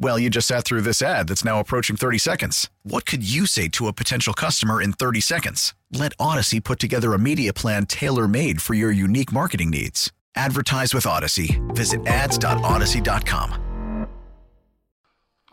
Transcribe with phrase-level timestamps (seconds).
[0.00, 2.70] Well, you just sat through this ad that's now approaching 30 seconds.
[2.84, 5.74] What could you say to a potential customer in 30 seconds?
[5.92, 10.12] Let Odyssey put together a media plan tailor made for your unique marketing needs.
[10.36, 11.60] Advertise with Odyssey.
[11.70, 13.64] Visit ads.odyssey.com.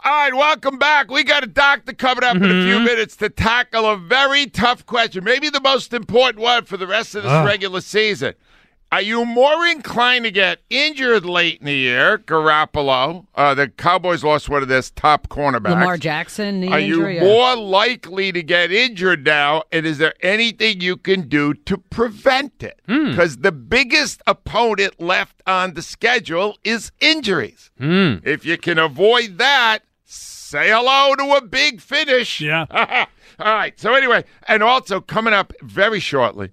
[0.04, 1.09] All right, welcome back.
[1.09, 2.85] We got a doctor coming up in a few mm-hmm.
[2.85, 7.15] minutes to tackle a very tough question, maybe the most important one for the rest
[7.15, 7.43] of this ah.
[7.43, 8.35] regular season.
[8.96, 13.26] Are you more inclined to get injured late in the year, Garoppolo?
[13.35, 15.71] Uh, the Cowboys lost one of their top cornerbacks.
[15.71, 17.15] Lamar Jackson, knee Are injury.
[17.15, 17.27] you yeah.
[17.27, 19.63] more likely to get injured now?
[19.70, 22.79] And is there anything you can do to prevent it?
[22.87, 23.10] Hmm.
[23.10, 27.71] Because the biggest opponent left on the schedule is injuries.
[27.77, 28.20] Hmm.
[28.24, 32.40] If you can avoid that, say hello to a big finish.
[32.40, 32.65] Yeah.
[33.40, 33.77] All right.
[33.77, 36.52] So anyway, and also coming up very shortly,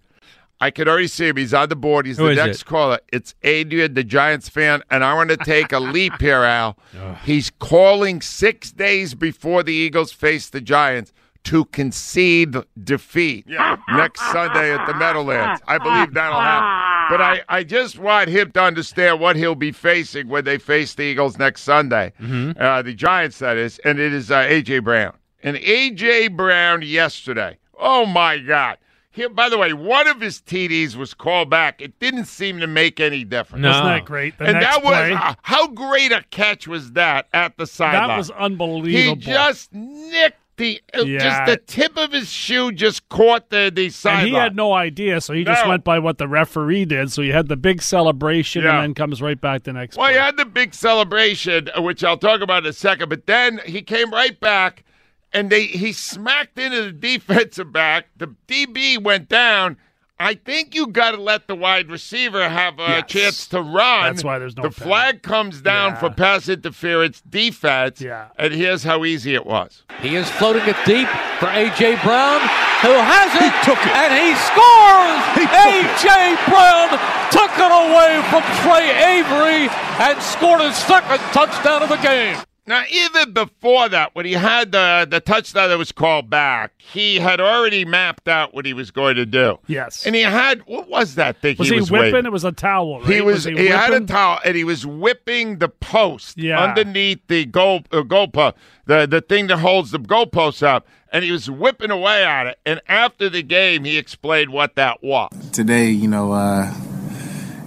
[0.62, 1.36] I could already see him.
[1.36, 2.06] He's on the board.
[2.06, 2.66] He's Who the next it?
[2.66, 3.00] caller.
[3.12, 6.78] It's Adrian, the Giants fan, and I want to take a leap here, Al.
[7.24, 11.12] He's calling six days before the Eagles face the Giants
[11.44, 13.46] to concede defeat
[13.88, 15.60] next Sunday at the Meadowlands.
[15.66, 17.10] I believe that'll happen.
[17.10, 20.94] But I, I just want him to understand what he'll be facing when they face
[20.94, 22.12] the Eagles next Sunday.
[22.20, 23.80] Uh, the Giants, that is.
[23.80, 24.78] And it is uh, A.J.
[24.78, 25.14] Brown.
[25.42, 26.28] And A.J.
[26.28, 27.58] Brown yesterday.
[27.76, 28.78] Oh, my God.
[29.14, 31.82] Here, by the way, one of his TDs was called back.
[31.82, 33.64] It didn't seem to make any difference.
[33.66, 34.38] Isn't that great?
[34.38, 37.66] The and next that was play, uh, how great a catch was that at the
[37.66, 38.08] sideline?
[38.08, 39.16] that was unbelievable.
[39.16, 41.18] He just nicked the uh, Yeah.
[41.18, 44.20] just the tip of his shoe just caught the the sideline.
[44.20, 47.12] and he had no idea, so he just went by what the referee did.
[47.12, 48.76] So you had the big celebration, Yeah.
[48.76, 49.96] and then comes right back the next.
[49.98, 53.08] Well, he had the big celebration, uh, which I'll talk about in a second.
[53.10, 54.84] But then he came right back,
[55.32, 58.06] and they he smacked into the defensive back.
[58.16, 59.76] The DB went down.
[60.20, 63.04] I think you got to let the wide receiver have a Yes.
[63.08, 64.04] chance to run.
[64.04, 64.84] That's why there's no The penalty.
[64.88, 65.98] flag comes down Yeah.
[65.98, 68.00] for pass interference defense.
[68.00, 68.26] Yeah.
[68.38, 69.82] And here's how easy it was.
[70.00, 71.08] He is floating it deep
[71.40, 71.96] for A.J.
[72.04, 72.38] Brown,
[72.82, 73.68] who has it,
[73.98, 75.48] and he scores!
[75.50, 76.36] A.J.
[76.46, 76.88] Brown
[77.32, 79.68] took it away from Tre Avery
[79.98, 82.36] and scored his second touchdown of the game.
[82.64, 87.16] Now, even before that, when he had the the touchdown that was called back, he
[87.16, 89.58] had already mapped out what he was going to do.
[89.66, 90.06] Yes.
[90.06, 92.12] And he had what was that thing was he he, was whipping?
[92.12, 92.26] waving?
[92.26, 93.00] It was a towel.
[93.00, 93.08] Right?
[93.08, 96.62] He was, he, he, had a towel and he was whipping the post Yeah.
[96.62, 98.56] underneath the goal uh, goal post,
[98.86, 102.58] the the thing that holds the goalposts up, and he was whipping away at it.
[102.64, 105.30] And after the game, he explained what that was.
[105.50, 106.72] today, you know, uh,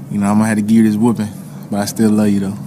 [0.09, 1.27] you know, I'm gonna have to give you this whooping,
[1.69, 2.57] but I still love you though.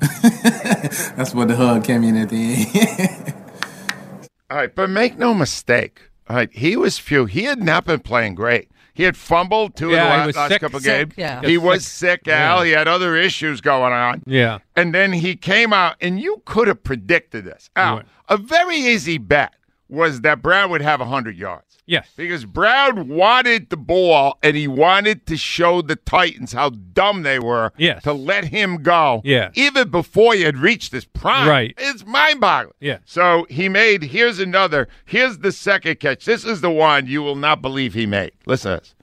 [0.00, 0.08] So
[1.16, 2.66] that's what the hug came in at the
[2.98, 3.34] end.
[4.50, 6.00] All right, but make no mistake.
[6.28, 7.26] All right, he was few.
[7.26, 8.68] He had not been playing great.
[8.94, 10.60] He had fumbled two Yeah, he of the last, was last sick.
[10.60, 11.14] couple Sick, games.
[11.16, 11.40] yeah.
[11.42, 12.58] He Got was sick, Al.
[12.58, 12.64] Yeah.
[12.66, 14.22] He had other issues going on.
[14.26, 14.58] Yeah.
[14.76, 17.70] And then he came out, and you could have predicted this.
[17.76, 18.06] Al, Right.
[18.28, 19.54] a very easy bet
[19.88, 21.69] was that Brown would have 100 yards.
[21.90, 22.08] Yes.
[22.16, 27.40] Because Brown wanted the ball, and he wanted to show the Titans how dumb they
[27.40, 28.04] were Yes.
[28.04, 29.22] to let him go.
[29.24, 29.50] Yeah.
[29.54, 31.48] Even before he had reached his prime.
[31.48, 31.74] Right.
[31.76, 32.74] It's mind-boggling.
[32.78, 32.98] Yeah.
[33.06, 36.24] So he made, here's another, here's the second catch.
[36.24, 38.30] This is the one you will not believe he made.
[38.46, 38.94] Listen to this.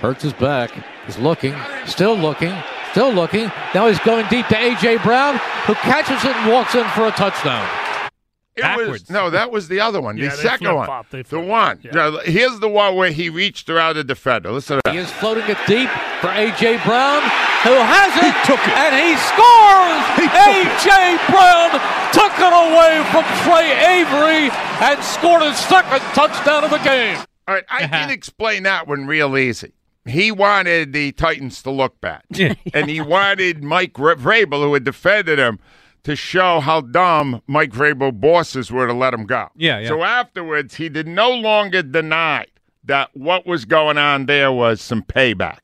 [0.00, 0.72] Hurts his back.
[1.06, 1.54] He's looking,
[1.86, 2.52] still looking,
[2.90, 3.44] still looking.
[3.74, 4.98] Now he's going deep to A.J.
[5.04, 7.68] Brown, who catches it and walks in for a touchdown.
[8.62, 11.80] It was no, that was the other one, Yeah, the second one, the one.
[11.82, 11.90] Yeah.
[11.92, 14.50] Now, here's the one where he reached around the defender.
[14.52, 15.02] Listen to He that.
[15.04, 15.88] is floating it deep
[16.20, 16.78] for A.J.
[16.84, 17.22] Brown,
[17.64, 18.36] who has it,
[18.76, 20.04] and he scores!
[20.28, 21.18] A.J.
[21.28, 21.70] Brown
[22.12, 24.50] took it away from Tre Avery
[24.82, 27.18] and scored his second touchdown of the game.
[27.48, 29.72] All right, I can explain that one real easy.
[30.06, 32.22] He wanted the Titans to look bad,
[32.72, 35.58] and he wanted Mike Ra- Vrabel, who had defended him,
[36.04, 39.48] to show how dumb Mike Vrabel bosses were to let him go.
[39.56, 39.88] Yeah, yeah.
[39.88, 42.46] So afterwards, he did no longer deny
[42.84, 45.58] that what was going on there was some payback.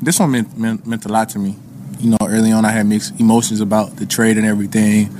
[0.00, 1.56] this one meant, meant meant a lot to me.
[2.00, 5.10] You know, early on I had mixed emotions about the trade and everything.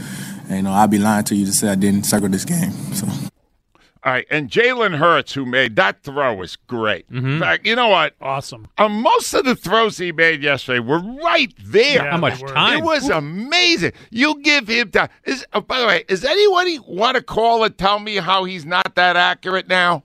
[0.50, 2.72] you know, I'd be lying to you to say I didn't circle this game.
[2.94, 3.06] So.
[4.04, 7.08] All right, and Jalen Hurts, who made that throw, was great.
[7.08, 7.34] Mm-hmm.
[7.34, 8.14] In fact, you know what?
[8.20, 8.66] Awesome.
[8.76, 12.02] Uh, most of the throws he made yesterday were right there.
[12.04, 12.78] Yeah, How much time?
[12.78, 13.92] It was amazing.
[14.10, 15.08] You give him time.
[15.24, 18.66] Is oh, by the way, does anybody want to call and tell me how he's
[18.66, 20.02] not that accurate now?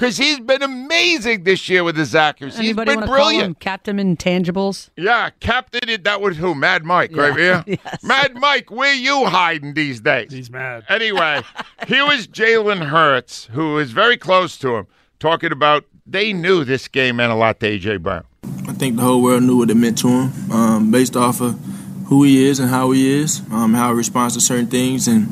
[0.00, 2.56] Because he's been amazing this year with his accuracy.
[2.56, 3.60] Anybody he's want been to call him brilliant.
[3.60, 4.88] Captain Intangibles?
[4.96, 6.02] Yeah, Captain.
[6.04, 6.54] That was who?
[6.54, 7.62] Mad Mike, right here.
[7.70, 8.02] Yes.
[8.02, 10.32] Mad Mike, where you hiding these days?
[10.32, 10.84] He's mad.
[10.88, 11.42] Anyway,
[11.86, 14.86] here was Jalen Hurts, who is very close to him,
[15.18, 18.24] talking about they knew this game meant a lot to AJ Brown.
[18.66, 21.60] I think the whole world knew what it meant to him, um, based off of
[22.06, 25.28] who he is and how he is, um, how he responds to certain things, and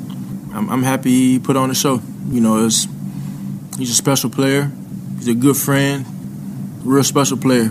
[0.52, 2.02] I'm, I'm happy he put on the show.
[2.28, 2.86] You know, it's,
[3.78, 4.70] he's a special player.
[5.16, 6.04] He's a good friend,
[6.84, 7.70] real special player.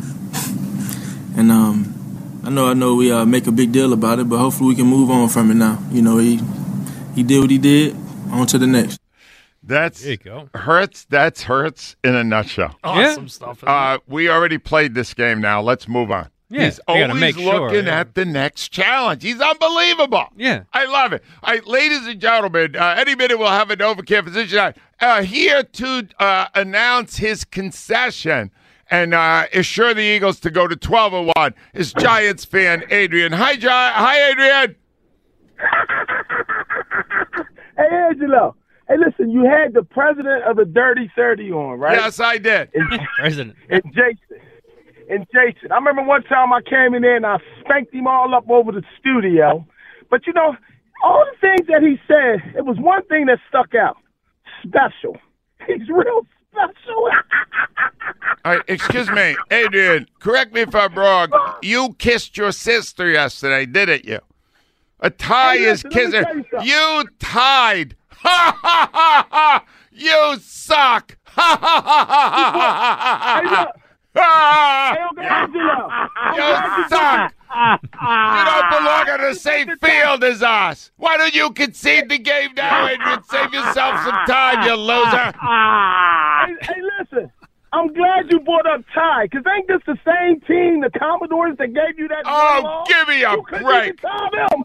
[1.35, 4.39] And um, I know, I know, we uh, make a big deal about it, but
[4.39, 5.79] hopefully we can move on from it now.
[5.91, 6.39] You know, he
[7.13, 7.95] he did what he did.
[8.31, 8.99] On to the next.
[9.63, 10.49] That's There you go.
[10.53, 11.05] Hurts.
[11.09, 12.75] That's Hurts in a nutshell.
[12.83, 13.63] Awesome stuff.
[13.63, 15.41] Uh, we already played this game.
[15.41, 16.29] Now let's move on.
[16.49, 17.99] Yeah, He's always make sure, looking yeah.
[17.99, 19.21] at the next challenge.
[19.21, 20.27] He's unbelievable.
[20.37, 20.63] Yeah.
[20.71, 21.21] I love it.
[21.43, 25.63] All right, ladies and gentlemen, uh, any minute we'll have a NovaCare physician uh, here
[25.63, 28.49] to uh, announce his concession
[28.89, 33.33] and uh, assure the Eagles to go to 12 and 1 is Giants fan Adrian.
[33.33, 34.75] Hi, Gi- Hi, Adrian.
[37.77, 38.55] Hey, Angelo.
[38.87, 41.95] Hey, listen, you had the president of the Dirty 30 on, right?
[41.97, 42.69] Yes, I did.
[42.73, 43.55] And, President.
[43.69, 44.46] and Jason.
[45.09, 45.71] And Jason.
[45.71, 48.71] I remember one time I came in there and I spanked him all up over
[48.71, 49.65] the studio.
[50.09, 50.55] But, you know,
[51.03, 53.97] all the things that he said, it was one thing that stuck out.
[54.65, 55.17] Special.
[55.67, 57.09] He's real special.
[58.45, 60.07] All right, excuse me, Adrian.
[60.19, 61.29] Correct me if I'm wrong.
[61.61, 64.19] You kissed your sister yesterday, didn't you?
[65.01, 66.23] A tie Hey, is kissing.
[66.53, 66.61] you.
[66.63, 67.95] You tied.
[68.11, 69.65] Ha ha ha ha!
[69.91, 71.17] You suck.
[71.25, 73.71] Ha ha ha ha ha ha
[74.17, 74.25] look.
[74.25, 74.93] ha!
[74.95, 75.89] Hey, Uncle Angelo.
[75.89, 77.33] I'm You suck.
[77.49, 80.91] You don't belong on the same field as us.
[80.97, 83.23] Why don't you concede the game now, Adrian?
[83.23, 85.33] Save yourself some time, you loser.
[86.47, 86.96] Hey, hey, listen.
[87.77, 91.73] I'm glad you brought up tie, because ain't this the same team, the Commanders, that
[91.73, 92.85] gave you that Oh, ball?
[92.87, 94.01] give me a you break.
[94.01, 94.63] them.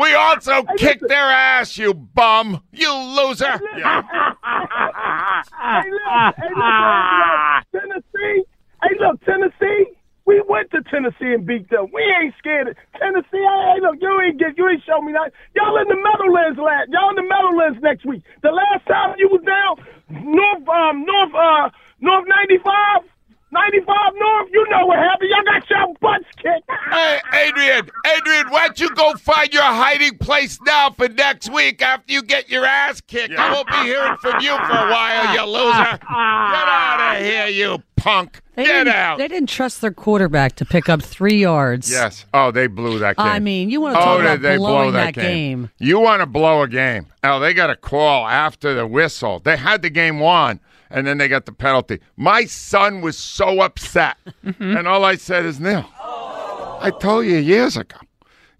[0.00, 1.08] We also Hey, kicked listen.
[1.08, 2.62] their ass, you bum.
[2.72, 3.60] You loser.
[3.76, 4.02] Yeah.
[4.02, 8.44] hey, look, hey, look, Tennessee.
[8.82, 9.86] Hey, look, Tennessee.
[10.26, 11.86] We went to Tennessee and beat them.
[11.92, 13.40] We ain't scared of Tennessee.
[13.40, 15.32] Hey, hey, look, you ain't get, you ain't show me that.
[15.56, 16.90] Y'all in the Meadowlands last.
[16.92, 18.22] Y'all in the Meadowlands next week.
[18.42, 19.80] The last time you was down,
[20.22, 21.70] North, um, North, uh,
[22.00, 23.02] North 95,
[23.50, 24.48] 95 North.
[24.52, 25.30] You know what happened.
[25.30, 26.70] Y'all got your butts kicked.
[26.90, 31.82] Hey, Adrian, Adrian, why don't you go find your hiding place now for next week
[31.82, 33.34] after you get your ass kicked?
[33.34, 35.98] I won't be hearing from you for a while, you loser.
[35.98, 38.40] Get out of here, you punk.
[38.54, 39.18] They Get didn't, out.
[39.18, 41.90] They didn't trust their quarterback to pick up three yards.
[41.90, 42.24] Yes.
[42.34, 43.26] Oh, they blew that game.
[43.26, 45.70] I mean, you want to oh, talk did about they blowing blow that, game.
[45.78, 47.06] You want to blow a game.
[47.22, 49.38] Oh, they got a call after the whistle.
[49.38, 52.00] They had the game won, and then they got the penalty.
[52.16, 54.76] My son was so upset, Mm-hmm.
[54.76, 55.84] and all I said is nil.
[56.00, 57.96] I told you years ago,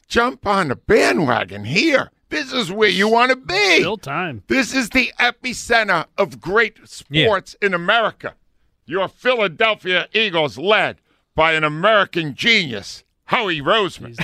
[0.09, 2.11] jump on the bandwagon here.
[2.31, 3.79] This is where you want to be.
[3.79, 4.43] Still time.
[4.49, 8.35] This is the epicenter of great sports in America.
[8.87, 10.97] Your Philadelphia Eagles, led
[11.35, 14.17] by an American genius, Howie Roseman.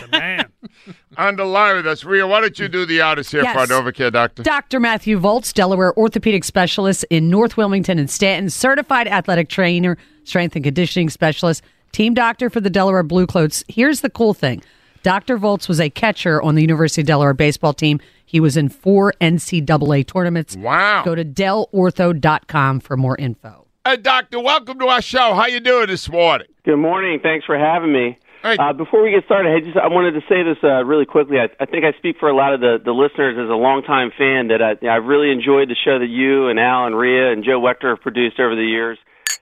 [1.15, 1.29] He's the man.
[1.29, 2.05] On the line with us.
[2.05, 3.53] Rhea, why don't you do the honors here Yes.
[3.55, 4.43] for our Novacare doctor?
[4.43, 4.81] Dr.
[4.81, 10.65] Matthew Volts, Delaware orthopedic specialist in North Wilmington and Stanton, certified athletic trainer, strength and
[10.65, 13.63] conditioning specialist, team doctor for the Delaware Blue Coats.
[13.69, 14.63] Here's the cool thing
[15.03, 15.37] Dr.
[15.37, 18.01] Volts was a catcher on the University of Delaware baseball team.
[18.27, 20.57] He was in four NCAA tournaments.
[20.57, 21.05] Wow.
[21.05, 23.67] Go to delortho.com for more info.
[23.87, 25.35] Hey, doctor, welcome to our show.
[25.35, 26.47] How you doing this morning?
[26.65, 27.21] Good morning.
[27.23, 28.19] Thanks for having me.
[28.45, 28.59] Hey.
[28.59, 31.39] Uh, before we get started, I just I wanted to say this uh, really quickly.
[31.41, 34.13] I, I think I speak for a lot of the, the listeners as a longtime
[34.19, 37.43] fan that I, I've really enjoyed the show that you and Al and Rhea and
[37.43, 38.99] Joe Wechter have produced over the years.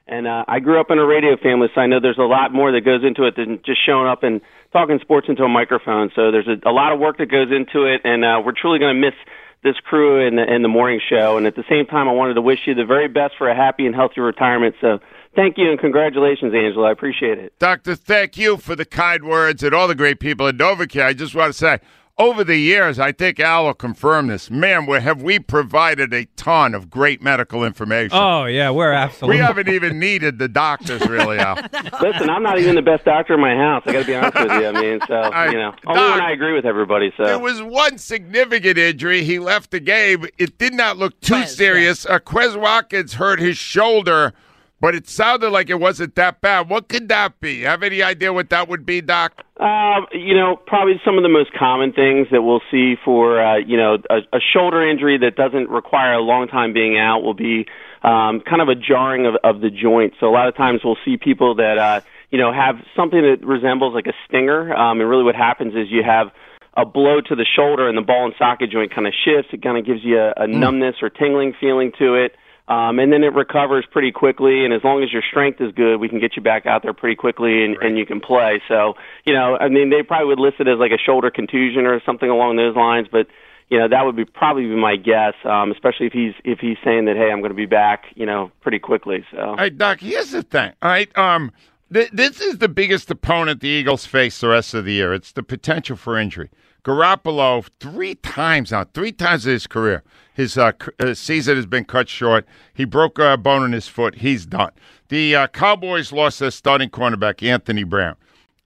[0.07, 2.55] And uh, I grew up in a radio family, so I know there's a lot
[2.55, 4.41] more that goes into it than just showing up and
[4.73, 6.13] talking sports into a microphone.
[6.15, 8.79] So there's a, a lot of work that goes into it, and uh, we're truly
[8.79, 9.19] going to miss
[9.65, 11.39] this crew in the, in the morning show.
[11.39, 13.55] And at the same time, I wanted to wish you the very best for a
[13.57, 14.77] happy and healthy retirement.
[14.81, 15.01] So
[15.35, 16.89] thank you and congratulations, Angela.
[16.89, 17.59] I appreciate it.
[17.59, 21.05] Doctor, thank you for the kind words and all the great people at Novacare.
[21.07, 21.79] I just want to say,
[22.19, 24.51] over the years, I think Al will confirm this.
[24.51, 28.19] Man, where have we provided a ton of great medical information?
[28.21, 29.39] Oh yeah, we're absolutely.
[29.39, 31.55] We haven't even needed the doctors, really, Al.
[32.03, 33.83] Listen, I'm not even the best doctor in my house.
[33.87, 34.67] I got to be honest with you.
[34.69, 37.13] I mean, so you know, only when I agree with everybody.
[37.17, 39.25] So There was one significant injury.
[39.25, 40.27] He left the game.
[40.37, 42.05] It did not look too serious.
[42.05, 44.35] Uh, Quez Watkins hurt his shoulder,
[44.83, 46.69] but it sounded like it wasn't that bad.
[46.69, 47.61] What could that be?
[47.61, 49.33] Have any idea what that would be, Doc?
[49.61, 53.59] Um, you know, probably some of the most common things that we'll see for, uh,
[53.59, 57.33] you know, a, a shoulder injury that doesn't require a long time being out will
[57.33, 57.65] be
[58.03, 60.15] um, kind of a jarring of, of the joint.
[60.19, 62.01] So a lot of times we'll see people that, uh,
[62.33, 64.75] you know, have something that resembles like a stinger.
[64.75, 66.33] Um, and really what happens is you have
[66.77, 69.51] a blow to the shoulder and the ball and socket joint kind of shifts.
[69.53, 72.35] It kind of gives you a, a numbness or tingling feeling to it.
[72.69, 75.97] Um, and then it recovers pretty quickly, and as long as your strength is good,
[75.97, 78.63] we can get you back out there pretty quickly, and, and you can play.
[78.69, 81.87] So, you know, I mean, they probably would list it as like a shoulder contusion
[81.87, 83.27] or something along those lines, but
[83.69, 86.77] you know, that would be probably be my guess, um, especially if he's if he's
[86.85, 89.25] saying that, hey, I'm going to be back, you know, pretty quickly.
[89.31, 90.73] So, All right, Doc, here's the thing.
[90.83, 91.53] All right, um,
[91.93, 95.15] th- this is the biggest opponent the Eagles face the rest of the year.
[95.15, 96.51] It's the potential for injury.
[96.85, 100.03] Garoppolo, three times now, three times in his career,
[100.35, 102.47] his uh, uh, season has been cut short.
[102.73, 104.17] He broke a bone in his foot.
[104.17, 104.73] He's done.
[105.09, 108.17] The uh, Cowboys lost their starting cornerback, Anthony Brown.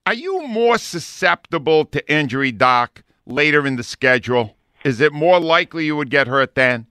[0.05, 4.55] Are you more susceptible to injury, Doc, later in the schedule?
[4.85, 6.87] Is it more likely you would get hurt then?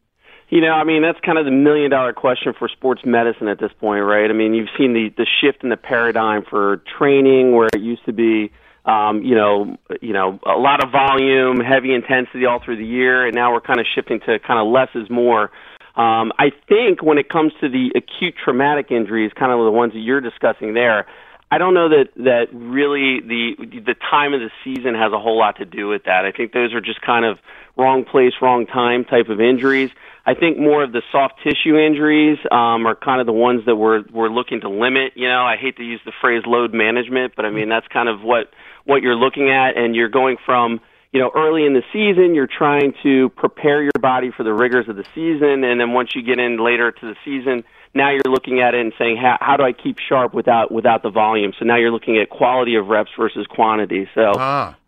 [0.48, 3.58] You know, I mean, that's kind of the million dollar question for sports medicine at
[3.58, 4.30] this point, right?
[4.30, 8.04] I mean, you've seen the the shift in the paradigm for training where it used
[8.04, 8.52] to be
[8.86, 13.26] um, you know, you know, a lot of volume, heavy intensity all through the year,
[13.26, 15.50] and now we're kind of shifting to kind of less is more.
[15.96, 19.92] Um, I think when it comes to the acute traumatic injuries, kind of the ones
[19.94, 21.06] that you're discussing there,
[21.50, 25.38] I don't know that that really the the time of the season has a whole
[25.38, 26.24] lot to do with that.
[26.24, 27.38] I think those are just kind of
[27.76, 29.90] wrong place, wrong time type of injuries.
[30.26, 33.76] I think more of the soft tissue injuries um, are kind of the ones that
[33.76, 35.12] we're we're looking to limit.
[35.14, 38.08] You know, I hate to use the phrase load management, but I mean that's kind
[38.08, 38.50] of what
[38.84, 40.80] what you're looking at, and you're going from
[41.12, 44.88] you know early in the season, you're trying to prepare your body for the rigors
[44.88, 47.62] of the season, and then once you get in later to the season,
[47.94, 51.04] now you're looking at it and saying how, how do I keep sharp without without
[51.04, 51.52] the volume?
[51.56, 54.08] So now you're looking at quality of reps versus quantity.
[54.14, 54.32] So,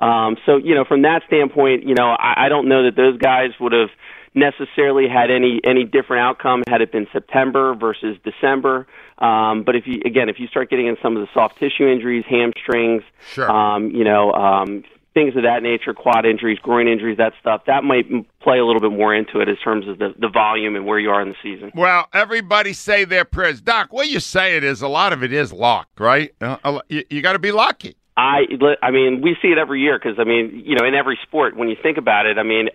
[0.00, 3.16] um, so you know from that standpoint, you know I, I don't know that those
[3.18, 3.90] guys would have
[4.38, 8.86] necessarily had any any different outcome had it been September versus December.
[9.18, 11.86] Um, but if you again, if you start getting in some of the soft tissue
[11.88, 13.02] injuries, hamstrings,
[13.32, 13.50] Sure.
[13.50, 17.82] um, you know, um, things of that nature, quad injuries, groin injuries, that stuff, that
[17.82, 18.06] might
[18.40, 20.98] play a little bit more into it in terms of the, the volume and where
[21.00, 21.72] you are in the season.
[21.74, 23.60] Well, everybody say their prayers.
[23.60, 26.32] Doc, what you say it is a lot of it is luck, right?
[26.40, 27.96] Uh, you you got to be lucky.
[28.16, 28.46] I,
[28.82, 31.56] I mean, we see it every year because I mean, you know, in every sport,
[31.56, 32.68] when you think about it, I mean,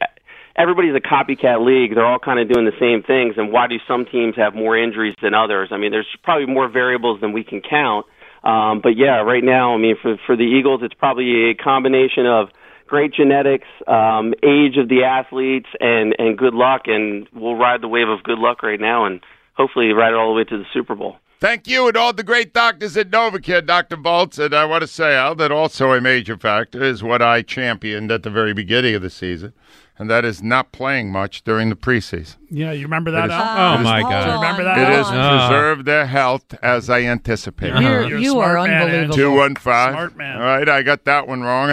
[0.55, 1.95] everybody's a copycat league.
[1.95, 3.35] They're all kind of doing the same things.
[3.37, 5.69] And why do some teams have more injuries than others?
[5.71, 8.05] I mean, there's probably more variables than we can count.
[8.43, 12.25] Um, but yeah, right now, I mean, for for the Eagles, it's probably a combination
[12.25, 12.49] of
[12.87, 16.81] great genetics, um, age of the athletes, and and good luck.
[16.87, 19.21] And we'll ride the wave of good luck right now, and
[19.53, 21.15] hopefully ride it all the way to the Super Bowl.
[21.39, 23.97] Thank you and all the great doctors at Novacare, Dr.
[23.97, 24.39] Volts.
[24.39, 28.13] And I want to say, Al, that also a major factor is what I championed
[28.13, 29.51] at the very beginning of the season,
[29.99, 32.35] and that is not playing much during the preseason.
[32.49, 33.29] Yeah, you remember that?
[33.29, 33.75] oh, Al?
[33.75, 34.77] it is- Do you remember that?
[34.79, 34.99] It Al?
[35.01, 35.07] is
[35.49, 37.79] preserve their health as I anticipated.
[37.81, 39.15] You're- You're a you are man, unbelievable.
[39.15, 39.93] Two one five.
[39.93, 40.35] Smart man.
[40.37, 41.71] All right, I got that one wrong.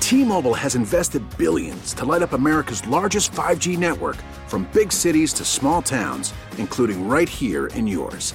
[0.00, 4.16] T-Mobile has invested billions to light up America's largest 5G network
[4.48, 8.34] from big cities to small towns, including right here in yours.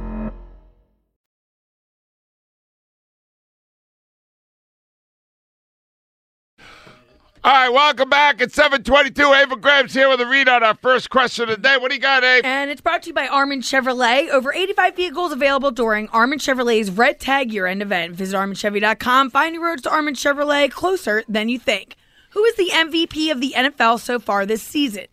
[7.43, 8.39] All right, welcome back.
[8.39, 9.33] It's 722.
[9.33, 11.75] Ava Graham's here with a read on our first question of the day.
[11.75, 12.45] What do you got, Abe?
[12.45, 14.29] And it's brought to you by Armin Chevrolet.
[14.29, 18.13] Over 85 vehicles available during Armin Chevrolet's Red Tag Year End event.
[18.13, 19.31] Visit ArminChevy.com.
[19.31, 21.95] Find your roads to Armin Chevrolet closer than you think.
[22.33, 25.07] Who is the MVP of the NFL so far this season?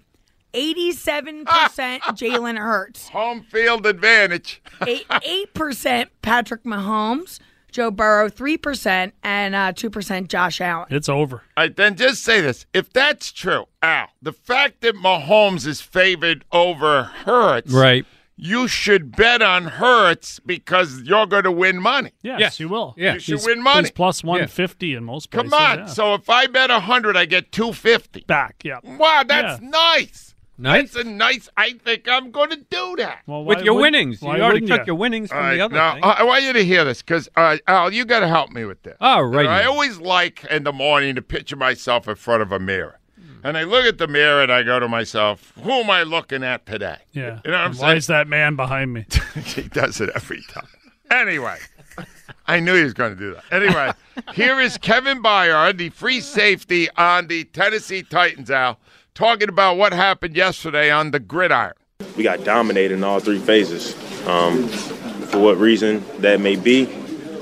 [0.53, 1.73] 87% ah!
[2.11, 3.09] Jalen Hurts.
[3.09, 4.61] Home field advantage.
[4.87, 7.39] 8, 8% Patrick Mahomes.
[7.79, 10.89] Joe Burrow, 3%, and uh, 2% Josh Allen.
[10.91, 11.43] It's over.
[11.57, 12.67] All right, then just say this.
[12.75, 18.05] If that's true, Al, the fact that Mahomes is favored over Hurts, Right.
[18.37, 22.11] you should bet on Hurts because you're going to win money.
[22.21, 22.59] Yes, Yes.
[22.59, 22.95] you will.
[22.99, 23.15] Yeah.
[23.15, 23.83] You should He's- win money.
[23.83, 25.53] He's plus 150 in most places.
[25.53, 25.79] Come on.
[25.79, 25.87] yeah.
[25.87, 28.25] So if I bet 100, I get 250.
[28.27, 28.81] Back, yeah.
[28.83, 30.28] Wow, that's nice.
[30.61, 30.93] Nice.
[30.93, 31.49] That's a nice.
[31.57, 33.21] I think I'm going to do that.
[33.27, 34.21] Well, With your would- winnings.
[34.21, 34.85] why You already wouldn't took ya?
[34.89, 36.05] your winnings from All the other now, thing.
[36.05, 38.65] I I want you to hear this because, uh, Al, you got to help me
[38.65, 38.97] with this.
[39.01, 39.47] All right.
[39.47, 42.99] I always like in the morning to picture myself in front of a mirror.
[43.45, 46.43] And I look at the mirror and I go to myself, who am I looking
[46.43, 46.97] at today?
[47.13, 47.39] Yeah.
[47.45, 47.97] You know what I'm And Why saying?
[47.99, 49.07] is that man behind me?
[49.45, 50.67] he does it every time.
[51.13, 51.57] Anyway,
[52.49, 53.45] I knew he was going to do that.
[53.53, 53.93] Anyway,
[54.35, 58.79] here is Kevin Byard, the free safety on the Tennessee Titans, Al,
[59.19, 61.73] talking about what happened yesterday on the gridiron.
[62.17, 63.93] we got dominated in all three phases.
[64.29, 66.87] Um, for what reason that may be,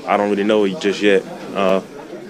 [0.06, 1.22] I don't really know just yet.
[1.54, 1.82] Uh,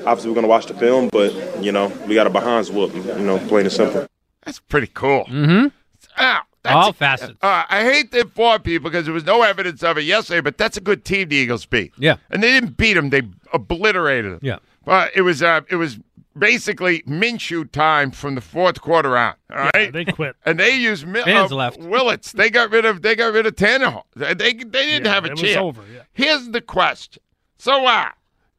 [0.04, 2.92] obviously, we're going to watch the film, but you know, we got a behinds whoop.
[2.94, 4.06] You know, plain and simple.
[4.44, 5.24] That's pretty cool.
[5.26, 5.68] Mm-hmm.
[6.16, 7.34] Al, that's All a- facets.
[7.40, 10.58] Uh, I hate to inform people because there was no evidence of it yesterday, but
[10.58, 11.92] that's a good team the Eagles beat.
[11.98, 12.16] Yeah.
[12.30, 13.22] And they didn't beat them; they
[13.52, 14.40] obliterated them.
[14.42, 14.58] Yeah.
[14.84, 15.98] But it was uh, it was
[16.38, 19.34] basically Minshew time from the fourth quarter on.
[19.50, 19.92] All right.
[19.92, 20.36] they quit.
[20.44, 21.78] And they used Mi- Fans uh, left.
[21.80, 22.32] Willis.
[22.32, 24.02] They got rid of they got rid of Tannehill.
[24.14, 25.56] They they, they didn't Yeah, have a it was chance.
[25.56, 26.02] over, yeah.
[26.12, 27.22] Here's the question.
[27.58, 28.10] So uh,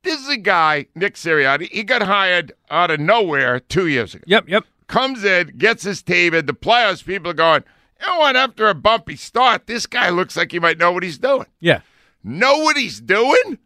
[0.04, 1.70] this is a guy, Nick Sirianni.
[1.72, 4.24] He got hired out of nowhere two years ago.
[4.28, 4.64] Yep, yep.
[4.88, 7.06] Comes in, gets his team in the playoffs.
[7.06, 7.64] People are going,
[8.00, 8.36] you know what?
[8.38, 11.46] After a bumpy start, this guy looks like he might know what he's doing.
[11.60, 11.82] Yeah.
[12.24, 13.58] Know what he's doing?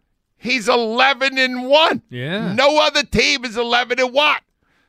[0.41, 2.01] He's 11 and 1.
[2.09, 2.53] Yeah.
[2.53, 4.37] No other team is 11 and 1.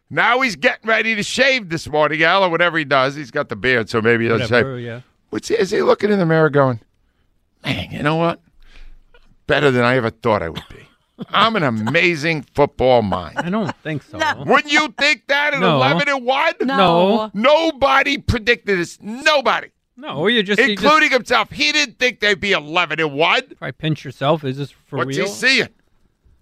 [0.08, 3.14] Now he's getting ready to shave this morning, Al, or whatever he does.
[3.14, 4.84] He's got the beard, so maybe he doesn't Whatever, shave.
[4.86, 5.00] yeah.
[5.30, 6.80] What's he, is he looking in the mirror going,
[7.64, 8.40] man, you know what?
[9.46, 10.76] Better than I ever thought I would be.
[11.28, 13.38] I'm an amazing football mind.
[13.38, 14.18] I don't think so.
[14.44, 15.76] Wouldn't you think that at No.
[15.76, 16.54] 11 and 1?
[16.64, 17.30] No.
[17.34, 18.98] Nobody predicted this.
[19.00, 19.68] Nobody.
[19.96, 21.50] No, you just you just including himself.
[21.50, 23.42] He didn't think they'd be 11 and 1.
[23.58, 24.44] probably pinch yourself.
[24.44, 25.06] Is this for real?
[25.06, 25.26] What's real?
[25.26, 25.68] he seeing?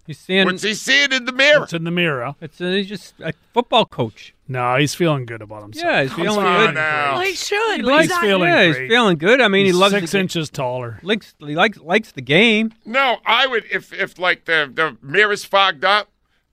[0.07, 0.45] He's seeing.
[0.45, 1.63] What's he seeing in the mirror?
[1.63, 2.35] It's in the mirror.
[2.41, 4.33] It's a, he's just a football coach.
[4.47, 5.85] No, he's feeling good about himself.
[5.85, 6.75] Yeah, he's feeling on good.
[6.75, 7.11] now.
[7.11, 7.77] Oh, well, he should.
[7.77, 8.81] He likes he's feeling yeah, great.
[8.81, 9.39] he's feeling good.
[9.41, 10.99] I mean, He's he loves six the, inches taller.
[11.03, 12.73] Likes he likes likes the game.
[12.85, 16.09] No, I would if if like the the mirror's fogged up,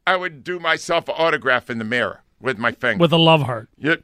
[0.06, 3.00] I would do myself an autograph in the mirror with my finger.
[3.00, 3.68] With a love heart.
[3.78, 3.96] Yeah,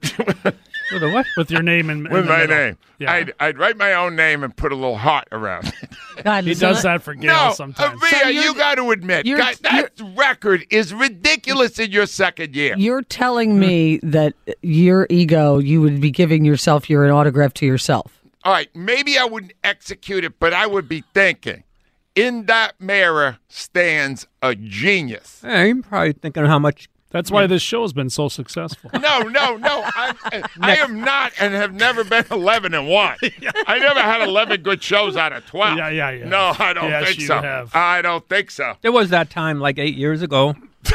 [0.92, 1.26] With a what?
[1.36, 2.56] With your name in, in with my middle.
[2.56, 2.78] name.
[2.98, 3.12] Yeah.
[3.12, 5.74] I'd I'd write my own name and put a little heart around it.
[6.24, 8.00] God, he listen, does that for Gail no, uh, sometimes.
[8.02, 12.54] Aria, So you're- got to admit, you're- guys, that record is ridiculous in your second
[12.54, 12.74] year.
[12.76, 17.66] You're telling me that your ego, you would be giving yourself your an autograph to
[17.66, 18.20] yourself.
[18.44, 21.64] All right, maybe I wouldn't execute it, but I would be thinking,
[22.14, 25.40] in that mirror stands a genius.
[25.42, 26.88] Yeah, you're probably thinking how much.
[27.14, 28.90] That's why this show's been so successful.
[29.00, 29.82] No, no, no.
[29.84, 33.16] I, I am not and have never been 11 and 1.
[33.68, 35.78] I never had 11 good shows out of 12.
[35.78, 36.28] Yeah, yeah, yeah.
[36.28, 37.40] No, I don't Yes, think so.
[37.40, 37.72] have.
[37.74, 38.74] I don't think so.
[38.82, 40.56] There was that time like eight years ago.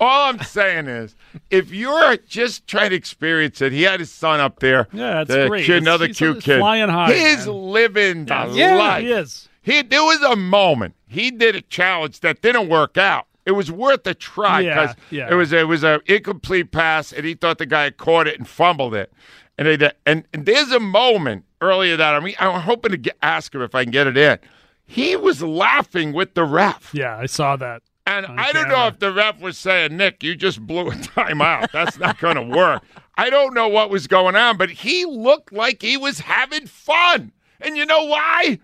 [0.00, 1.16] All I'm saying is,
[1.50, 4.88] if you're just trying to experience it, he had his son up there.
[4.92, 5.64] Yeah, that's the great.
[5.66, 6.58] Kid, It's- another he's- cute he's kid.
[6.58, 7.54] flying high, He's man.
[7.56, 9.02] living the Yeah, life.
[9.02, 9.48] he is.
[9.62, 13.26] He, there was a moment he did a challenge that didn't work out.
[13.46, 15.30] It was worth a try because yeah.
[15.30, 18.38] it was it was a incomplete pass, and he thought the guy had caught it
[18.38, 19.12] and fumbled it.
[19.58, 23.16] And they and, and there's a moment earlier that I mean I'm hoping to get,
[23.22, 24.38] ask him if I can get it in.
[24.86, 26.90] He was laughing with the ref.
[26.92, 27.82] Yeah, I saw that.
[28.06, 31.70] And I don't know if the ref was saying, Nick, you just blew a timeout.
[31.70, 32.82] That's not going to work.
[33.16, 37.32] I don't know what was going on, but he looked like he was having fun.
[37.60, 38.58] And you know why?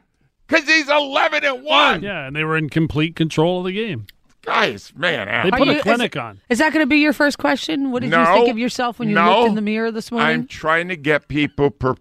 [0.46, 2.02] Because he's 11 and 1.
[2.02, 4.06] Yeah, and they were in complete control of the game.
[4.42, 5.28] Guys, man.
[5.28, 6.40] Uh, they put you- a clinic it- on.
[6.48, 7.90] Is that going to be your first question?
[7.90, 9.40] What did you think of yourself when you No.
[9.40, 10.28] looked in the mirror this morning?
[10.28, 11.94] I'm trying to get people pre-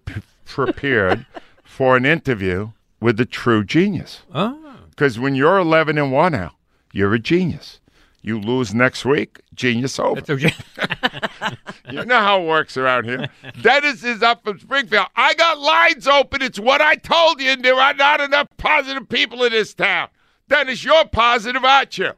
[0.46, 1.26] prepared
[1.64, 4.22] for an interview with the true genius.
[4.34, 4.54] Ah.
[4.56, 4.66] Oh.
[4.90, 6.56] Because when you're 11 and 1 now,
[6.92, 7.80] you're a genius.
[8.22, 10.22] You lose next week, genius over.
[11.90, 13.30] you know how it works around here.
[13.62, 15.08] Dennis is up from Springfield.
[15.16, 16.42] I got lines open.
[16.42, 20.10] It's what I told you, and there are not enough positive people in this town.
[20.50, 22.12] Dennis, you're positive, aren't you?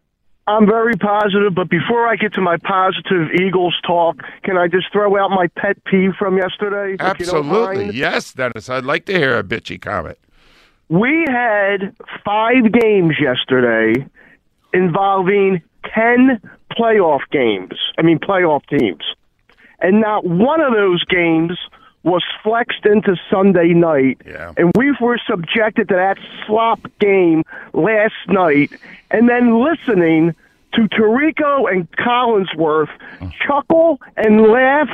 [0.48, 4.92] I'm very positive, but before I get to my positive Eagles talk, can I just
[4.92, 6.94] throw out my pet peeve from yesterday?
[6.94, 7.96] if you don't Absolutely.
[7.96, 8.68] Yes, Dennis.
[8.70, 10.18] I'd like to hear a bitchy comment.
[10.90, 14.06] We had five games yesterday
[14.74, 15.62] involving
[15.94, 17.74] 10 playoff games.
[17.98, 19.04] I mean, playoff teams.
[19.80, 21.58] And not one of those games
[22.04, 24.22] was flexed into Sunday night.
[24.26, 24.54] Yeah.
[24.58, 28.72] And we were subjected to that slop game last night.
[29.12, 30.36] And then listening
[30.74, 32.90] to Tirico and Collinsworth
[33.46, 34.88] chuckle and laugh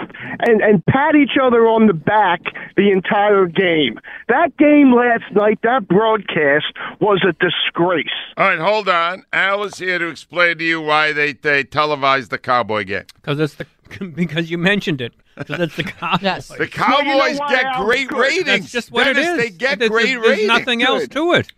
[0.48, 2.42] and, and pat each other on the back
[2.76, 4.00] the entire game.
[4.28, 6.66] That game last night, that broadcast
[7.00, 8.06] was a disgrace.
[8.38, 9.26] All right, hold on.
[9.34, 13.04] Al is here to explain to you why they, they televised the Cowboy game.
[13.16, 13.66] Because it's the
[14.16, 15.14] because you mentioned it.
[15.38, 16.24] Because it's the Cowboys.
[16.24, 16.48] Yes.
[16.48, 18.46] The Cowboys get great ratings.
[18.46, 19.38] That's just what Dennis, it is.
[19.38, 20.48] They get There's- great there's ratings.
[20.48, 21.52] nothing else to it.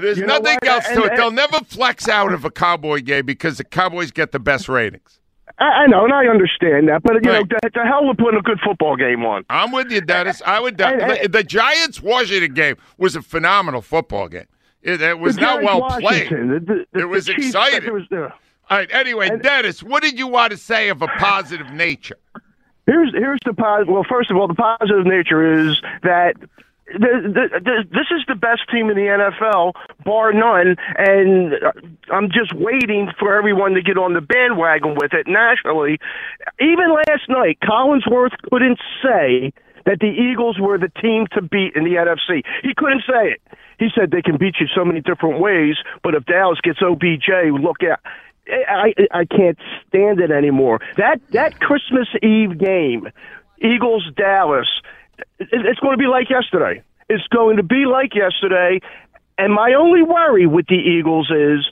[0.00, 1.16] There's You nothing else to And- it.
[1.16, 5.18] They'll never flex out of a Cowboy game because the Cowboys get the best ratings.
[5.58, 7.40] I, I know, and I understand that, but you Right.
[7.50, 9.44] know, the, the hell with putting a good football game on.
[9.50, 10.40] I'm with you, Dennis.
[10.46, 10.80] I would.
[10.80, 14.46] And- and- the, the Giants Washington game was a phenomenal football game.
[14.82, 16.02] It, it was not well played.
[16.30, 17.84] Washington, the- the- the it was Chiefs, exciting.
[17.86, 18.16] it was, uh,
[18.70, 18.88] All right.
[18.92, 22.16] Anyway, Dennis, what did you want to say of a positive nature?
[22.86, 23.92] Here's here's the positive.
[23.92, 26.34] Well, first of all, the positive nature is that.
[26.98, 29.74] This is the best team in the NFL,
[30.04, 31.54] bar none, and
[32.10, 35.98] I'm just waiting for everyone to get on the bandwagon with it nationally.
[36.60, 39.52] Even last night, Collinsworth couldn't say
[39.86, 42.42] that the Eagles were the team to beat in the NFC.
[42.62, 43.42] He couldn't say it.
[43.78, 47.50] He said they can beat you so many different ways, but if Dallas gets OBJ,
[47.60, 48.00] look out.
[48.48, 50.80] I, I can't stand it anymore.
[50.96, 53.08] That that Christmas Eve game,
[53.62, 54.68] Eagles Dallas,
[55.38, 56.82] it's going to be like yesterday.
[57.08, 58.80] It's going to be like yesterday.
[59.38, 61.66] And my only worry with the Eagles is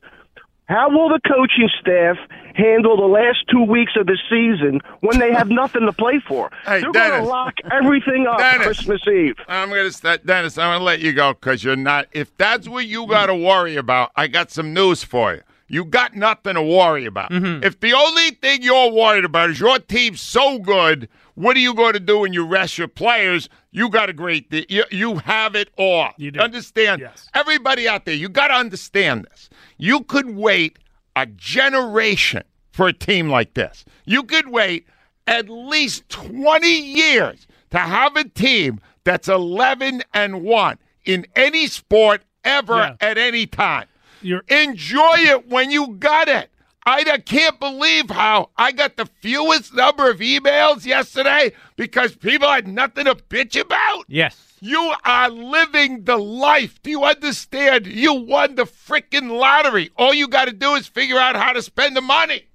[0.68, 2.16] how will the coaching staff
[2.54, 6.50] handle the last two weeks of the season when they have nothing to play for?
[6.64, 8.66] Hey, They're going to lock everything up Dennis.
[8.66, 9.37] Christmas Eve.
[9.48, 10.58] I'm gonna st- Dennis.
[10.58, 12.06] I'm gonna let you go because you're not.
[12.12, 15.40] If that's what you got to worry about, I got some news for you.
[15.68, 17.31] You got nothing to worry about.
[17.31, 17.62] Mm-hmm.
[17.62, 21.74] If the only thing you're worried about is your team's so good, what are you
[21.74, 23.48] going to do when you rest your players?
[23.70, 24.50] You got a great.
[24.50, 26.11] th- You, you have it all.
[26.16, 26.40] You do.
[26.40, 27.02] understand?
[27.35, 29.50] Everybody out there, you got to understand this.
[29.76, 30.78] You could wait
[31.14, 33.85] a generation for a team like this.
[34.04, 34.87] You could wait
[35.26, 42.22] at least 20 years to have a team that's 11 and 1 in any sport
[42.44, 42.96] ever Yeah.
[43.00, 43.87] at any time.
[44.22, 46.50] You're- Enjoy it when you got it.
[46.87, 52.66] I can't believe how I got the fewest number of emails yesterday because people had
[52.66, 54.04] nothing to bitch about.
[54.09, 54.54] Yes.
[54.61, 56.83] You are living the life.
[56.83, 57.87] Do you understand?
[57.87, 59.90] You won the freaking lottery.
[59.96, 62.46] All you got to do is figure out how to spend the money.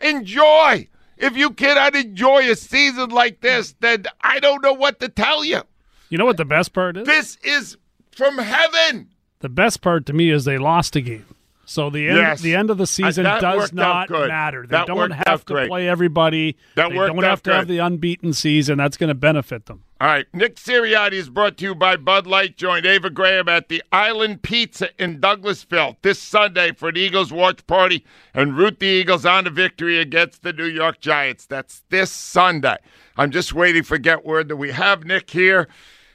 [0.00, 0.88] Enjoy.
[1.16, 5.44] If you cannot enjoy a season like this, then I don't know what to tell
[5.44, 5.62] you.
[6.10, 7.06] You know what the best part is?
[7.06, 7.76] This is
[8.12, 9.10] from heaven.
[9.44, 11.26] The best part to me is they lost a game.
[11.66, 12.40] So the end, Yes.
[12.40, 14.62] the end of the season that does not matter.
[14.62, 15.68] They That don't have to great.
[15.68, 16.56] play everybody.
[16.76, 18.78] That they don't have to have the unbeaten season.
[18.78, 19.82] That's going to benefit them.
[20.00, 22.56] All right, Nick Sirianni is brought to you by Bud Light.
[22.56, 27.66] Join Ava Graham at the Island Pizza in Douglasville this Sunday for an Eagles watch
[27.66, 28.02] party
[28.32, 31.44] and root the Eagles on to victory against the New York Giants.
[31.44, 32.78] That's this Sunday.
[33.18, 35.68] I'm just waiting for get word that we have Nick here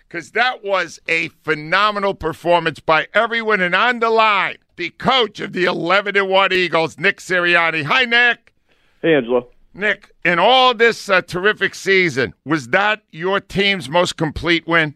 [0.10, 3.62] because that was a phenomenal performance by everyone.
[3.62, 7.84] And on the line, the coach of the 11 and 1 Eagles, Nick Sirianni.
[7.84, 8.54] Hi, Nick.
[9.02, 9.48] Hey, Angelo.
[9.74, 14.96] Nick, in all this uh, terrific season, was that your team's most complete win?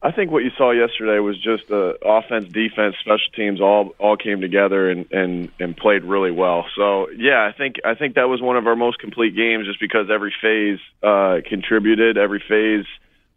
[0.00, 4.16] I think what you saw yesterday was just uh, offense, defense, special teams all all
[4.16, 6.66] came together and, and and played really well.
[6.76, 9.80] So yeah, I think I think that was one of our most complete games, just
[9.80, 12.86] because every phase uh, contributed, every phase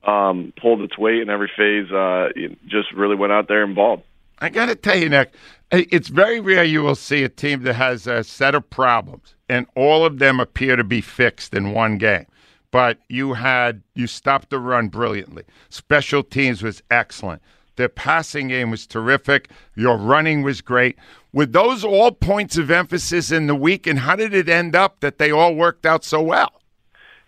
[0.03, 2.29] um, pulled its weight, in every phase uh,
[2.67, 4.03] just really went out there and balled.
[4.39, 5.33] I got to tell you, Nick,
[5.71, 9.67] it's very rare you will see a team that has a set of problems and
[9.75, 12.25] all of them appear to be fixed in one game.
[12.71, 15.43] But you had you stopped the run brilliantly.
[15.67, 17.41] Special teams was excellent.
[17.75, 19.49] The passing game was terrific.
[19.75, 20.97] Your running was great.
[21.33, 25.01] Were those all points of emphasis in the week, and how did it end up
[25.01, 26.61] that they all worked out so well?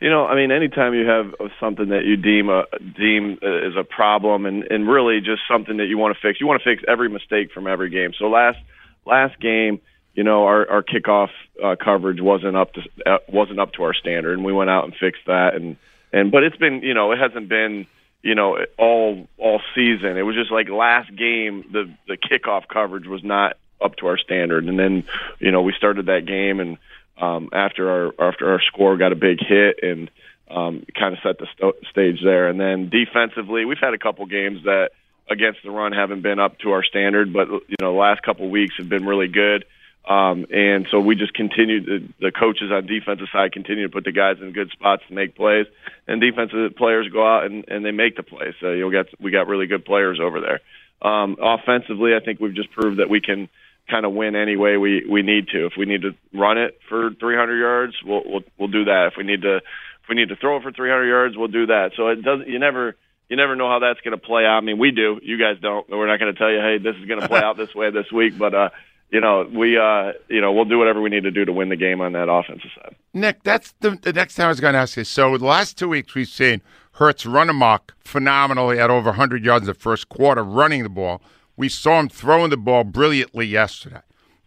[0.03, 3.85] You know, I mean, anytime you have something that you deem a deem is a
[3.85, 6.83] problem, and and really just something that you want to fix, you want to fix
[6.89, 8.11] every mistake from every game.
[8.19, 8.59] So last
[9.05, 9.79] last game,
[10.13, 11.29] you know, our our kickoff
[11.63, 14.83] uh, coverage wasn't up to uh, wasn't up to our standard, and we went out
[14.83, 15.55] and fixed that.
[15.55, 15.77] And
[16.11, 17.87] and but it's been, you know, it hasn't been,
[18.21, 20.17] you know, all all season.
[20.17, 24.17] It was just like last game, the the kickoff coverage was not up to our
[24.17, 25.05] standard, and then,
[25.39, 26.77] you know, we started that game and
[27.17, 30.09] um, after our after our score got a big hit and
[30.49, 32.47] um, kind of set the st- stage there.
[32.47, 34.91] And then defensively, we've had a couple games that
[35.29, 38.49] against the run haven't been up to our standard, but you know the last couple
[38.49, 39.65] weeks have been really good.
[40.05, 44.03] Um, and so we just continue the, the coaches on defensive side continue to put
[44.03, 45.65] the guys in good spots to make plays,
[46.07, 48.53] and defensive players go out and, and they make the plays.
[48.59, 50.59] So you'll get we got really good players over there.
[51.01, 53.49] Um, offensively, I think we've just proved that we can
[53.89, 55.65] kind of win any way we we need to.
[55.65, 59.09] If we need to run it for 300 yards, we'll we'll we'll do that.
[59.11, 61.67] If we need to if we need to throw it for 300 yards, we'll do
[61.67, 61.91] that.
[61.95, 62.95] So it doesn't you never
[63.29, 64.57] you never know how that's going to play out.
[64.57, 65.19] I mean, we do.
[65.23, 65.89] You guys don't.
[65.89, 67.89] We're not going to tell you, hey, this is going to play out this way
[67.91, 68.69] this week, but uh
[69.09, 71.69] you know, we uh you know, we'll do whatever we need to do to win
[71.69, 72.95] the game on that offensive side.
[73.13, 75.03] Nick, that's the, the next time I was going to ask you.
[75.03, 76.61] So the last two weeks we've seen
[76.93, 81.21] Hurts run amok phenomenally at over 100 yards in the first quarter running the ball.
[81.55, 84.01] We saw him throwing the ball brilliantly yesterday.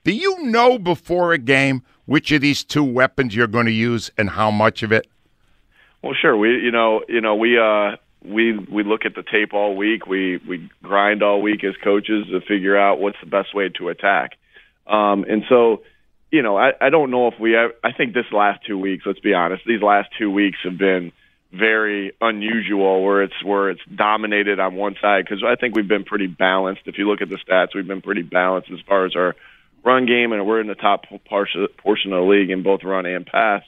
[0.05, 4.11] Do you know before a game which of these two weapons you're going to use
[4.17, 5.09] and how much of it?
[6.03, 6.37] Well, sure.
[6.37, 10.07] We, you know, you know, we, uh, we, we look at the tape all week.
[10.07, 13.89] We, we grind all week as coaches to figure out what's the best way to
[13.89, 14.33] attack.
[14.87, 15.83] Um, and so,
[16.31, 19.05] you know, I, I don't know if we, I, I think this last two weeks,
[19.07, 21.13] let's be honest, these last two weeks have been
[21.53, 26.05] very unusual where it's where it's dominated on one side because I think we've been
[26.05, 26.83] pretty balanced.
[26.87, 29.35] If you look at the stats, we've been pretty balanced as far as our
[29.85, 33.25] run game, and we're in the top portion of the league in both run and
[33.25, 33.63] pass.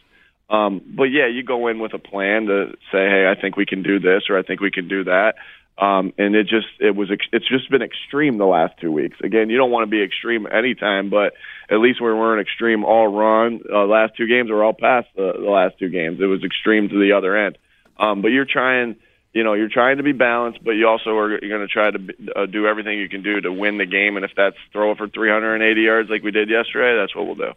[0.51, 3.67] Um, but yeah, you go in with a plan to say, hey, I think we
[3.67, 5.35] can do this, or I think we can do that.
[5.79, 9.17] Um, and it just it was it's just been extreme the last two weeks.
[9.23, 11.35] Again, you don't want to be extreme anytime, but
[11.71, 13.61] at least we weren't extreme all run.
[13.73, 16.19] Uh, last two games were all past the, the last two games.
[16.21, 17.59] It was extreme to the other end.
[17.99, 18.97] Um, but you're trying,
[19.33, 21.99] you know, you're trying to be balanced, but you also are going to try to
[22.37, 24.17] uh, do everything you can do to win the game.
[24.17, 27.35] And if that's throw it for 380 yards like we did yesterday, that's what we'll
[27.35, 27.53] do.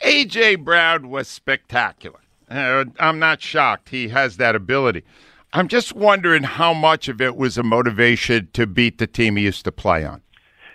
[0.00, 2.20] AJ Brown was spectacular.
[2.50, 3.90] Uh, I'm not shocked.
[3.90, 5.04] He has that ability.
[5.52, 9.44] I'm just wondering how much of it was a motivation to beat the team he
[9.44, 10.22] used to play on.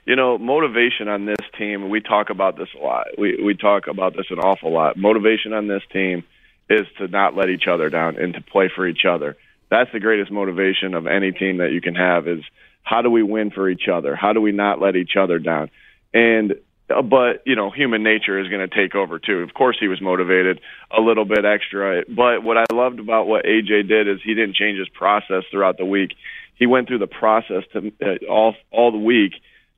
[0.06, 3.08] You know, motivation on this team, we talk about this a lot.
[3.18, 4.98] We we talk about this an awful lot.
[4.98, 6.24] Motivation on this team
[6.70, 9.38] is to not let each other down and to play for each other.
[9.70, 12.44] That's the greatest motivation of any team that you can have is
[12.84, 14.16] how do we win for each other?
[14.16, 15.72] How do we not let each other down?
[16.14, 16.56] And
[16.90, 19.40] uh, but you know, human nature is going to take over too.
[19.40, 20.60] Of course, he was motivated
[20.96, 22.04] a little bit extra.
[22.08, 25.78] But what I loved about what AJ did is he didn't change his process throughout
[25.78, 26.12] the week.
[26.56, 29.34] He went through the process to uh, all all the week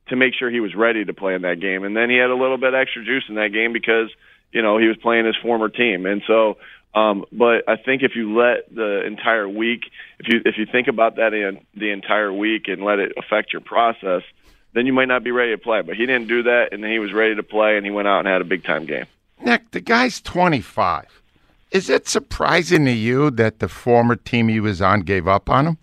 [0.08, 1.84] to make sure he was ready to play in that game.
[1.84, 4.10] And then he had a little bit extra juice in that game because
[4.52, 6.06] you know he was playing his former team.
[6.06, 6.56] And so
[6.96, 9.82] um, but I think if you let the entire week,
[10.18, 13.52] if you if you think about that in the entire week and let it affect
[13.52, 14.22] your process,
[14.72, 15.82] then you might not be ready to play.
[15.82, 18.20] But he didn't do that, and he was ready to play, and he went out
[18.20, 19.04] and had a big time game.
[19.42, 21.22] Nick, the guy's 25.
[21.70, 25.66] Is it surprising to you that the former team he was on gave up on
[25.66, 25.78] him?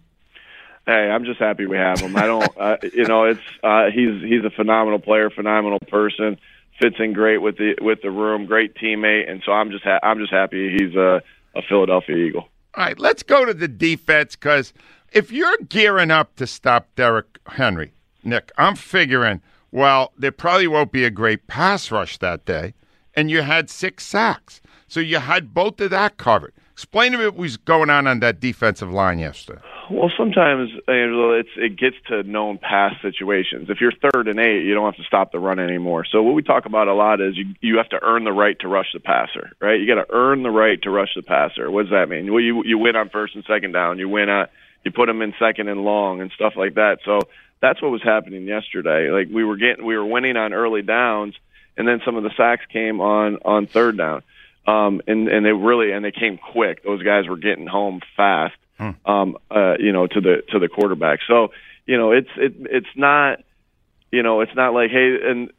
[0.87, 2.15] Hey, I'm just happy we have him.
[2.15, 6.39] I don't, uh, you know, it's uh, he's he's a phenomenal player, phenomenal person
[6.79, 9.99] fits in great with the with the room, great teammate, and so I'm just ha-
[10.03, 11.21] I'm just happy he's a,
[11.55, 12.47] a Philadelphia Eagle.
[12.75, 14.73] All right, let's go to the defense because
[15.11, 20.91] if you're gearing up to stop Derrick Henry, Nick, I'm figuring well there probably won't
[20.91, 22.73] be a great pass rush that day,
[23.15, 26.53] and you had six sacks, so you had both of that covered.
[26.71, 29.61] Explain to me what was going on on that defensive line yesterday.
[29.89, 33.69] Well, sometimes Angelo, it's it gets to known past situations.
[33.69, 36.05] If you're third and eight, you don't have to stop the run anymore.
[36.05, 38.57] So what we talk about a lot is you you have to earn the right
[38.61, 39.79] to rush the passer, right?
[39.79, 41.69] You got to earn the right to rush the passer.
[41.69, 42.31] What does that mean?
[42.31, 43.99] Well, you you win on first and second down.
[43.99, 44.51] You win at
[44.85, 46.99] you put them in second and long and stuff like that.
[47.03, 47.19] So
[47.61, 49.09] that's what was happening yesterday.
[49.11, 51.35] Like we were getting we were winning on early downs,
[51.75, 54.23] and then some of the sacks came on on third down.
[54.65, 56.83] Um, and and they really and they came quick.
[56.83, 58.91] Those guys were getting home fast hmm.
[59.05, 61.19] um, uh, you know, to the to the quarterback.
[61.27, 61.49] So,
[61.85, 63.39] you know, it's it it's not,
[64.11, 65.51] you know, it's not like hey, and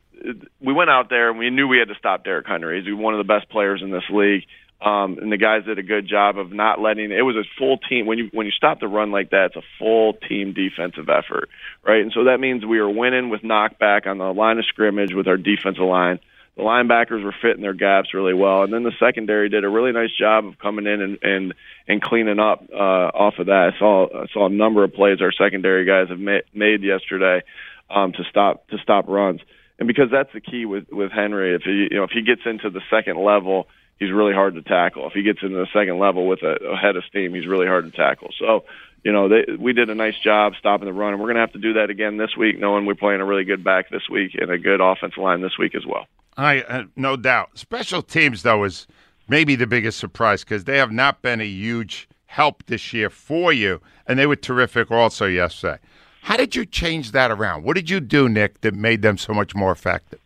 [0.60, 2.82] we went out there and we knew we had to stop Derrick Henry.
[2.82, 4.44] He's one of the best players in this league.
[4.80, 7.78] Um, and the guys did a good job of not letting it was a full
[7.78, 11.08] team when you when you stop the run like that it's a full team defensive
[11.08, 11.48] effort
[11.86, 15.14] right and so that means we are winning with knockback on the line of scrimmage
[15.14, 16.18] with our defensive line
[16.56, 19.92] the linebackers were fitting their gaps really well, and then the secondary did a really
[19.92, 21.54] nice job of coming in and and,
[21.88, 23.72] and cleaning up uh, off of that.
[23.74, 27.42] I saw I saw a number of plays our secondary guys have ma- made yesterday
[27.90, 29.40] um, to stop to stop runs,
[29.78, 31.54] and because that's the key with with Henry.
[31.54, 33.66] If he you know if he gets into the second level,
[33.98, 35.08] he's really hard to tackle.
[35.08, 37.66] If he gets into the second level with a, a head of steam, he's really
[37.66, 38.30] hard to tackle.
[38.38, 38.64] So
[39.04, 41.42] you know, they, we did a nice job stopping the run, and we're going to
[41.42, 44.08] have to do that again this week, knowing we're playing a really good back this
[44.08, 46.06] week and a good offensive line this week as well.
[46.36, 47.58] I uh, no doubt.
[47.58, 48.86] Special teams though is
[49.28, 53.52] maybe the biggest surprise because they have not been a huge help this year for
[53.52, 55.78] you, and they were terrific also yesterday.
[56.22, 57.64] How did you change that around?
[57.64, 60.20] What did you do, Nick, that made them so much more effective?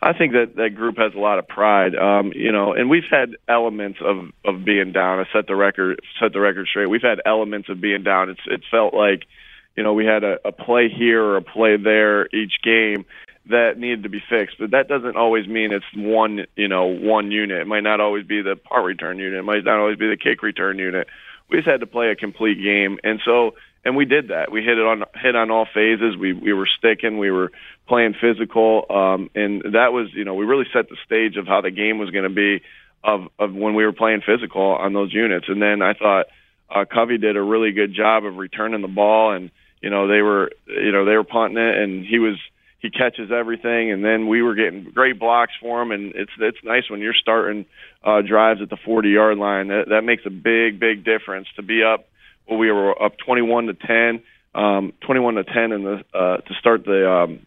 [0.00, 3.08] I think that that group has a lot of pride, um, you know, and we've
[3.08, 5.20] had elements of of being down.
[5.20, 6.86] I set the record set the record straight.
[6.86, 8.30] We've had elements of being down.
[8.30, 9.24] It's it felt like,
[9.76, 13.04] you know, we had a, a play here or a play there each game
[13.46, 14.56] that needed to be fixed.
[14.58, 17.60] But that doesn't always mean it's one, you know, one unit.
[17.60, 19.38] It might not always be the punt return unit.
[19.38, 21.08] It might not always be the kick return unit.
[21.50, 24.50] We just had to play a complete game, and so and we did that.
[24.52, 26.16] We hit it on hit on all phases.
[26.16, 27.18] We we were sticking.
[27.18, 27.50] We were
[27.88, 31.60] playing physical, um, and that was you know we really set the stage of how
[31.60, 32.62] the game was going to be
[33.02, 35.46] of of when we were playing physical on those units.
[35.48, 36.26] And then I thought
[36.70, 39.50] uh, Covey did a really good job of returning the ball, and
[39.80, 42.38] you know they were you know they were punting it, and he was
[42.82, 46.58] he catches everything, and then we were getting great blocks for him, and it's it's
[46.64, 47.64] nice when you're starting
[48.04, 49.68] uh, drives at the 40 yard line.
[49.68, 52.08] That that makes a big big difference to be up
[52.48, 54.22] well, we were up 21 to 10,
[54.54, 57.46] um, 21 to 10 in the uh, to start the um,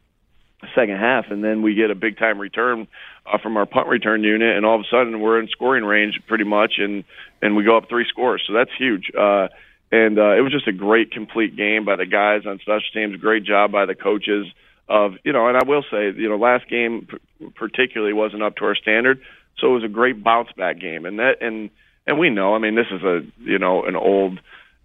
[0.74, 2.88] second half, and then we get a big time return
[3.26, 6.20] uh, from our punt return unit, and all of a sudden we're in scoring range
[6.28, 7.04] pretty much, and
[7.42, 9.12] and we go up three scores, so that's huge.
[9.18, 9.48] Uh,
[9.92, 13.16] and uh, it was just a great complete game by the guys on special teams.
[13.18, 14.48] Great job by the coaches.
[14.88, 17.08] Of you know, and I will say, you know, last game
[17.56, 19.20] particularly wasn't up to our standard,
[19.58, 21.72] so it was a great bounce back game, and that and
[22.06, 24.40] and we know, I mean, this is a you know an old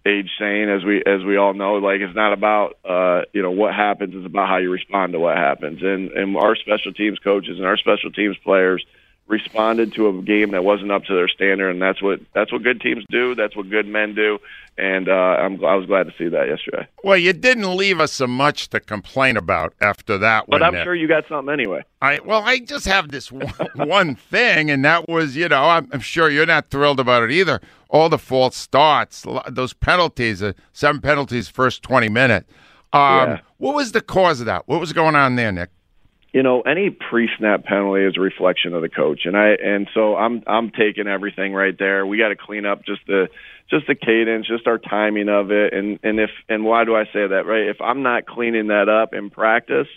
[0.05, 3.51] age saying as we as we all know like it's not about uh you know
[3.51, 5.81] what happens it's about how you respond to what happens.
[5.83, 8.83] And and our special teams coaches and our special teams players
[9.27, 12.63] responded to a game that wasn't up to their standard and that's what that's what
[12.63, 14.37] good teams do that's what good men do
[14.77, 18.11] and uh I'm I was glad to see that yesterday Well, you didn't leave us
[18.11, 20.59] so much to complain about after that but one.
[20.59, 20.83] But I'm Nick.
[20.83, 24.83] sure you got something anyway I well, I just have this one, one thing, and
[24.83, 27.61] that was, you know, I'm, I'm sure you're not thrilled about it either.
[27.89, 32.49] All the false starts, those penalties, uh, seven penalties first 20 minutes.
[32.91, 33.39] Um, Yeah.
[33.57, 34.67] What was the cause of that?
[34.67, 35.69] What was going on there, Nick?
[36.33, 39.21] You know any pre-snap penalty is a reflection of the coach.
[39.25, 42.05] And i and so i'm i'm taking everything right there.
[42.05, 43.27] We got to clean up just the
[43.69, 45.73] just the cadence just our timing of it.
[45.73, 47.67] And and if and why do i say that right?
[47.67, 49.87] If i'm not cleaning that up in practice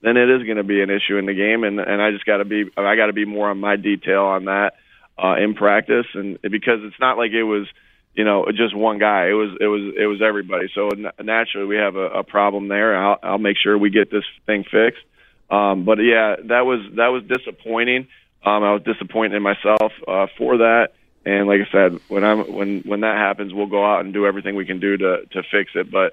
[0.00, 1.64] then it is going to be an issue in the game.
[1.64, 4.24] And and i just got to be i got to be more on my detail
[4.24, 4.74] on that
[5.22, 6.06] uh in practice.
[6.14, 7.66] And because it's not like it was
[8.14, 9.28] you know just one guy.
[9.28, 10.68] It was it was it was everybody.
[10.74, 10.90] So
[11.22, 12.94] naturally we have a, a problem there.
[12.94, 15.02] I'll i'll make sure we get this thing fixed
[15.50, 18.08] um, but yeah, that was that was disappointing.
[18.44, 20.88] Um, I was disappointed in myself uh, for that.
[21.24, 24.26] And like I said, when I'm when when that happens, we'll go out and do
[24.26, 25.90] everything we can do to to fix it.
[25.90, 26.12] But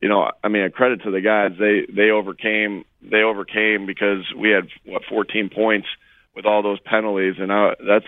[0.00, 1.52] you know, I mean, a credit to the guys.
[1.58, 5.88] They they overcame they overcame because we had what 14 points
[6.34, 8.06] with all those penalties, and I, that's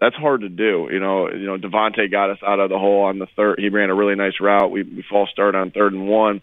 [0.00, 0.88] that's hard to do.
[0.90, 3.58] You know, you know, DeVonta got us out of the hole on the third.
[3.58, 4.70] He ran a really nice route.
[4.70, 6.42] We we false start on third and one.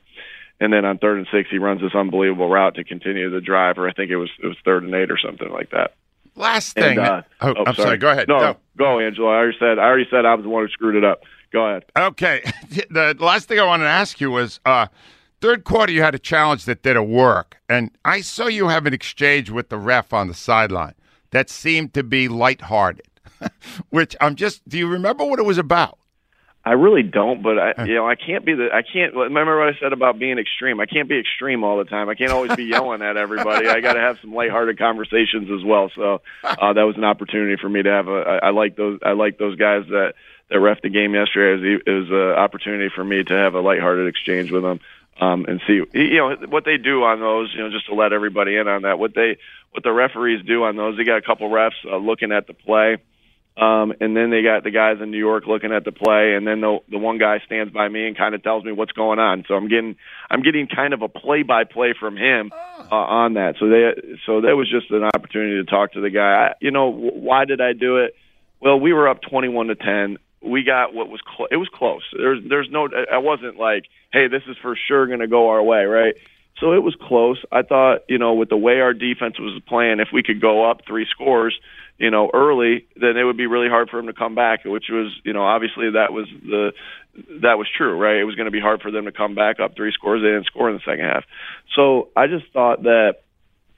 [0.63, 3.77] And then on third and six, he runs this unbelievable route to continue the drive,
[3.77, 5.93] or I think it was it was third and eight or something like that.
[6.35, 6.99] Last And, thing.
[6.99, 7.97] uh, oh, I'm sorry.
[7.97, 8.27] Go ahead.
[8.27, 8.57] No, Go.
[8.77, 9.29] go, Angelo.
[9.29, 11.21] I already said I already said I was the one who screwed it up.
[11.51, 11.83] Go ahead.
[11.97, 12.41] Okay.
[12.89, 14.87] The last thing I wanted to ask you was uh,
[15.41, 17.57] third quarter, you had a challenge that didn't work.
[17.69, 20.93] And I saw you have an exchange with the ref on the sideline
[21.31, 23.05] that seemed to be lighthearted,
[23.89, 25.97] which I'm just, do you remember what it was about?
[26.65, 28.69] I really don't, but I, you know, I can't be the.
[28.73, 30.79] I can't remember what I said about being extreme.
[30.79, 32.07] I can't be extreme all the time.
[32.07, 33.67] I can't always be yelling at everybody.
[33.67, 35.91] I got to have some lighthearted conversations as well.
[35.93, 38.11] So uh, that was an opportunity for me to have a.
[38.11, 38.99] I, I like those.
[39.03, 40.13] I like those guys that
[40.49, 41.51] that ref the game yesterday.
[41.51, 44.79] It was it was an opportunity for me to have a lighthearted exchange with them.
[45.19, 48.13] Um, and see, you know, what they do on those, you know, just to let
[48.13, 48.97] everybody in on that.
[48.97, 49.37] What they,
[49.71, 52.53] what the referees do on those, they got a couple refs uh, looking at the
[52.53, 52.97] play,
[53.55, 56.47] um, and then they got the guys in New York looking at the play, and
[56.47, 59.19] then the the one guy stands by me and kind of tells me what's going
[59.19, 59.45] on.
[59.47, 59.95] So I'm getting
[60.31, 62.51] I'm getting kind of a play by play from him
[62.91, 63.55] uh, on that.
[63.59, 66.47] So they so that was just an opportunity to talk to the guy.
[66.49, 68.15] I, you know, why did I do it?
[68.59, 70.17] Well, we were up 21 to 10.
[70.41, 72.03] We got what was clo- it was close.
[72.11, 75.61] There's there's no I wasn't like, hey, this is for sure going to go our
[75.61, 76.15] way, right?
[76.59, 77.43] So it was close.
[77.51, 80.69] I thought, you know, with the way our defense was playing, if we could go
[80.69, 81.59] up three scores,
[81.97, 84.65] you know, early, then it would be really hard for them to come back.
[84.65, 86.73] Which was, you know, obviously that was the
[87.41, 88.17] that was true, right?
[88.17, 90.21] It was going to be hard for them to come back up three scores.
[90.21, 91.23] They didn't score in the second half.
[91.75, 93.17] So I just thought that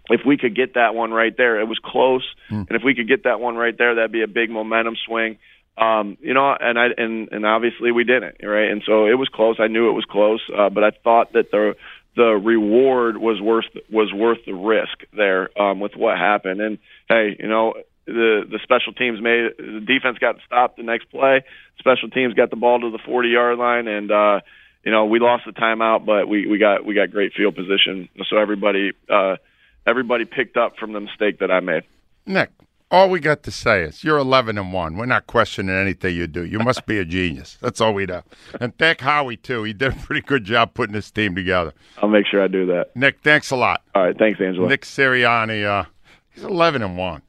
[0.09, 2.24] if we could get that one right there, it was close,
[2.70, 5.38] and if we could get that one right there, that'd be a big momentum swing.
[5.78, 8.72] Um, you know, and I and and obviously we didn't, right?
[8.72, 9.57] And so it was close.
[9.59, 11.76] I knew it was close, uh, but I thought that the
[12.16, 16.61] the reward was worth was worth the risk there um, with what happened.
[16.61, 16.78] And
[17.09, 17.74] hey, you know,
[18.06, 21.43] the the special teams made the defense got stopped the next play.
[21.80, 24.39] Special teams got the ball to the 40 yard line, and uh,
[24.84, 28.10] you know we lost the timeout, but we we got we got great field position.
[28.30, 29.38] So everybody uh,
[29.86, 31.84] everybody picked up from the mistake that I made.
[32.26, 32.51] Nick,
[32.91, 34.97] all we got to say is you're 11 and 1.
[34.97, 36.45] We're not questioning anything you do.
[36.45, 37.58] You must be a genius.
[37.62, 38.24] That's all we know.
[38.60, 39.64] And thank Howie, too.
[39.64, 41.74] He did a pretty good job putting this team together.
[41.97, 42.95] I'll make sure I do that.
[42.95, 43.82] Nick, thanks a lot.
[43.93, 44.68] All right, thanks, Angelo.
[44.68, 45.86] Nick Sirianni, uh,
[46.32, 47.22] he's 11 and 1.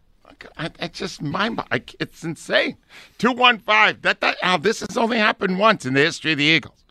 [0.56, 2.76] I, I just my I, it's insane.
[3.18, 4.02] Two one five.
[4.02, 6.84] That that now this has only happened once in the history of the Eagles,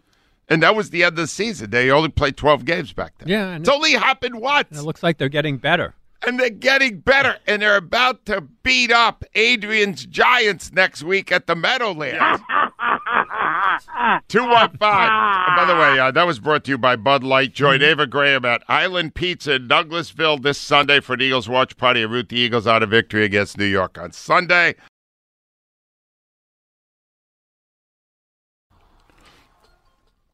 [0.50, 1.70] and that was the end of the season.
[1.70, 3.28] They only played twelve games back then.
[3.28, 4.68] Yeah, and it's only happened once.
[4.70, 5.94] And it looks like they're getting better.
[6.26, 11.46] And they're getting better, and they're about to beat up Adrian's Giants next week at
[11.46, 12.42] the Meadowlands.
[14.28, 15.58] Two one five.
[15.58, 17.54] By the way, uh, that was brought to you by Bud Light.
[17.54, 22.04] Join Ava Graham at Island Pizza in Douglasville this Sunday for the Eagles watch party
[22.04, 24.76] and root the Eagles out of victory against New York on Sunday.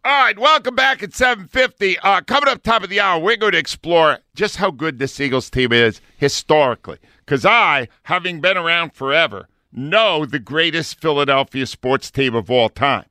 [0.04, 2.00] All right, welcome back at 750.
[2.00, 5.20] Uh, coming up top of the hour, we're going to explore just how good this
[5.20, 6.98] Eagles team is historically.
[7.20, 13.06] Because I, having been around forever, know the greatest Philadelphia sports team of all time.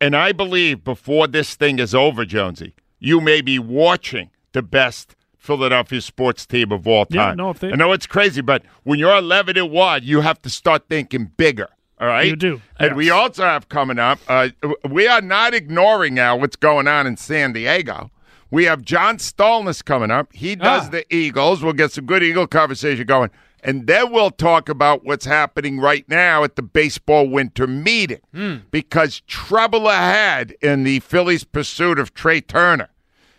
[0.00, 5.14] And I believe before this thing is over, Jonesy, you may be watching the best
[5.38, 7.36] Philadelphia sports team of all Yeah, time.
[7.36, 10.40] no, if they- I know it's crazy, but when you're 11 and 1, you have
[10.42, 11.68] to start thinking bigger.
[12.00, 12.26] All right?
[12.26, 14.48] You do, And we also have coming up, uh,
[14.88, 18.10] we are not ignoring now what's going on in San Diego.
[18.50, 20.28] We have John Stolnis coming up.
[20.32, 20.90] He does Ah.
[20.90, 21.62] the Eagles.
[21.62, 23.30] We'll get some good Eagle conversation going.
[23.66, 28.56] And then we'll talk about what's happening right now at the baseball winter meeting Hmm.
[28.70, 32.90] because trouble ahead in the Phillies' pursuit of Trea Turner.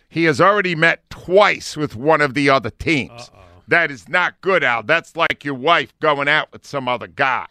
[0.08, 3.30] He has already met twice with one of the other teams.
[3.68, 4.82] That is not good, Al.
[4.82, 7.46] That's like your wife going out with some other guy.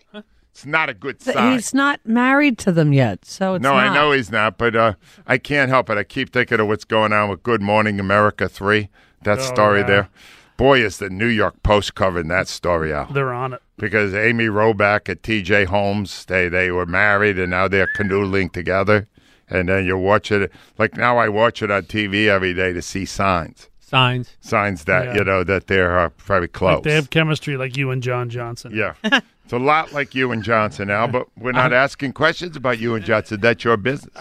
[0.51, 1.51] It's not a good But sign.
[1.53, 4.93] He's not married to them yet, so it's no, I know he's not, but uh,
[5.28, 5.97] I can't help it.
[5.97, 8.88] I keep thinking of what's going on with Good Morning America 3,
[9.23, 9.86] that Oh, story yeah.
[9.88, 10.09] there.
[10.58, 13.14] Boy, is the New York Post covering that story out.
[13.14, 13.62] They're on it.
[13.78, 19.08] Because Amy Robach and TJ Holmes, they, they were married and now they're canoodling together.
[19.49, 20.51] And then you watch it.
[20.78, 23.70] Like now I watch it on TV every day to see signs.
[23.82, 24.36] Signs.
[24.39, 25.16] Signs that, Yeah.
[25.16, 26.76] you know, that they're uh, very close.
[26.76, 28.72] Like they have chemistry like you and John Johnson.
[28.74, 28.93] Yeah.
[29.03, 32.95] It's a lot like you and Johnson now, but we're not asking questions about you
[32.95, 33.41] and Johnson.
[33.41, 34.16] That's your business.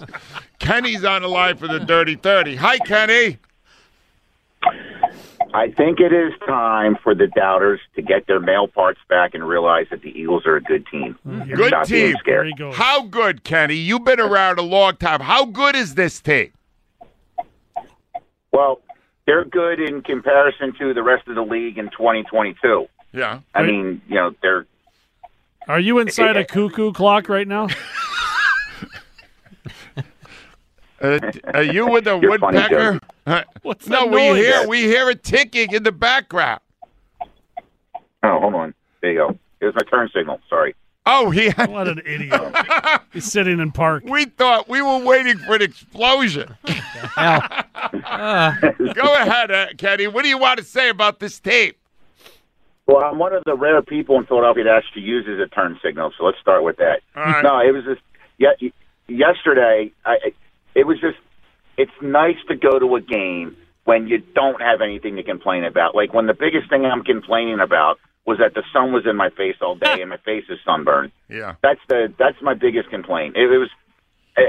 [0.59, 2.57] Kenny's on the line for the Dirty 30.
[2.57, 3.39] Hi, Kenny.
[5.55, 9.47] I think it is time for the doubters to get their male parts back and
[9.47, 11.17] realize that the Eagles are a good team.
[11.23, 11.43] Hmm.
[11.43, 12.17] And Good stop team.
[12.19, 12.53] scared.
[12.75, 13.77] How good, Kenny?
[13.77, 15.21] You've been around a long time.
[15.21, 16.51] How good is this team?
[18.51, 18.81] Well,
[19.27, 22.87] they're good in comparison to the rest of the league in 2022.
[23.13, 23.41] Yeah.
[23.55, 24.67] I mean, you know, they're
[25.69, 27.69] Are you inside a cuckoo clock right now?
[31.05, 31.21] Uh,
[31.53, 33.01] are you with a You're funny, woodpecker?
[33.27, 34.37] Uh, What's no, we noise?
[34.45, 36.61] hear we hear it ticking in the background.
[38.23, 38.75] Oh, hold on.
[39.01, 39.39] There you go.
[39.61, 40.41] Here's my turn signal.
[40.51, 40.75] Sorry.
[41.07, 41.49] Oh, he.
[41.51, 42.55] What an idiot!
[43.15, 44.05] He's sitting in park.
[44.05, 46.55] We thought we were waiting for an explosion.
[46.67, 46.75] Go
[49.15, 50.07] ahead, uh, Kenny.
[50.07, 51.79] What do you want to say about this tape?
[52.87, 56.13] Well, I'm one of the rare people in Philadelphia that actually uses a turn signal,
[56.19, 57.01] so let's start with that.
[57.17, 57.43] All right.
[57.43, 58.03] No, it was just
[58.61, 58.73] ye-
[59.09, 59.91] yesterday.
[60.05, 60.33] I,
[60.75, 61.19] it was just.
[61.77, 65.95] It's nice to go to a game when you don't have anything to complain about.
[65.95, 69.31] Like when the biggest thing I'm complaining about was that the sun was in my
[69.31, 71.13] face all day and my face is sunburned.
[71.29, 71.55] Yeah.
[71.63, 73.37] That's the that's my biggest complaint.
[73.37, 73.71] It, it was
[74.37, 74.43] uh,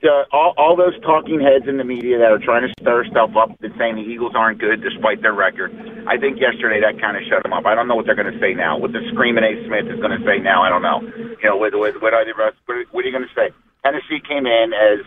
[0.00, 3.30] the, all, all those talking heads in the media that are trying to stir stuff
[3.36, 5.74] up and saying the Eagles aren't good despite their record.
[6.06, 7.66] I think yesterday that kind of shut them up.
[7.66, 8.78] I don't know what they're going to say now.
[8.78, 9.58] What the screaming A.
[9.66, 11.02] Smith is going to say now, I don't know.
[11.02, 12.54] You know, with with what are they, what
[12.90, 13.50] what are you going to say?
[13.82, 15.02] Tennessee came in as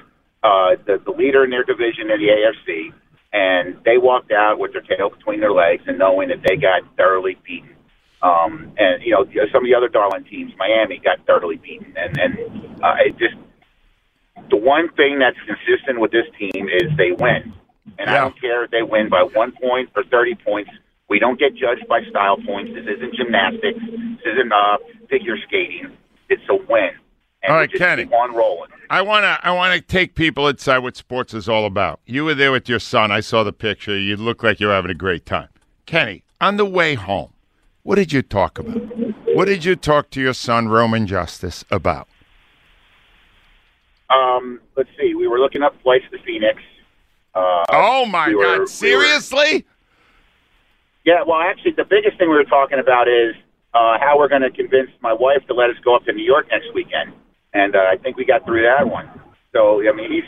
[0.46, 2.94] uh, the the leader in their division in the AFC,
[3.34, 6.84] and they walked out with their tail between their legs and knowing that they got
[6.96, 7.74] thoroughly beaten.
[8.22, 12.18] Um, and you know, some of the other darling teams, Miami got thoroughly beaten, and
[12.18, 12.34] and
[12.84, 13.36] uh, it just
[14.50, 17.54] the one thing that's consistent with this team is they win.
[17.98, 20.72] And I don't care if they win by one point or 30 points.
[21.08, 22.74] We don't get judged by style points.
[22.74, 23.80] This isn't gymnastics.
[23.80, 24.78] This isn't uh,
[25.10, 25.96] figure skating.
[26.30, 26.92] It's a win.
[27.50, 28.04] All just Kenny.
[28.06, 28.70] on rolling.
[28.90, 32.00] I wanna I wanna take people inside what sports is all about.
[32.06, 33.12] You were there with your son.
[33.12, 33.98] I saw the picture.
[33.98, 35.50] You look like you're having a great time.
[35.86, 37.32] Kenny, on the way home,
[37.84, 38.78] what did you talk about?
[39.36, 42.08] What did you talk to your son Roman Justice about?
[44.10, 45.16] Um, let's see.
[45.16, 46.62] We were looking up flights to Phoenix.
[47.34, 48.60] Uh, oh my we were- we God!
[48.62, 49.66] were- Seriously?
[51.04, 53.36] Yeah, well, actually, the biggest thing we were talking about is
[53.76, 56.24] uh, how we're going to convince my wife to let us go up to New
[56.24, 57.14] York next weekend,
[57.56, 59.08] and uh, I think we got through that one.
[59.56, 60.28] So, I mean, he's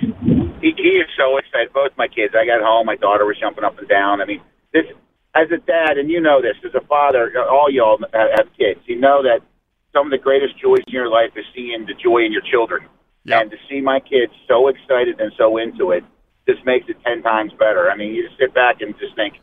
[0.63, 1.75] he, he is so excited.
[1.75, 2.34] Both my kids.
[2.34, 4.21] I got home, my daughter was jumping up and down.
[4.21, 4.88] I mean, this
[5.36, 8.80] as a dad, and you know this as a father, all y'all have kids.
[8.86, 9.43] You know that
[9.91, 12.88] some of the greatest joys in your life is seeing the joy in your children,
[13.28, 16.03] and to see my kids so excited and so into it
[16.47, 17.91] just makes it ten times better.
[17.91, 19.36] I mean, you just sit back and just think,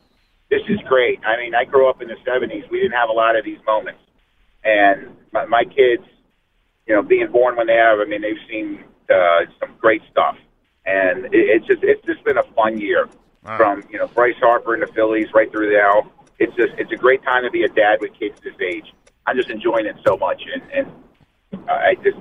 [0.48, 1.20] this is great.
[1.24, 2.70] I mean, I grew up in the '70s.
[2.70, 4.00] We didn't have a lot of these moments,
[4.64, 6.08] and my, my kids,
[6.86, 10.36] you know, being born when they have, I mean, they've seen uh, some great stuff,
[10.86, 13.08] and it, it's just it's just been a fun year.
[13.58, 16.96] From you know Bryce Harper and the Phillies right through now, it's just it's a
[16.96, 18.86] great time to be a dad with kids this age.
[19.26, 22.16] I'm just enjoying it so much, and and I just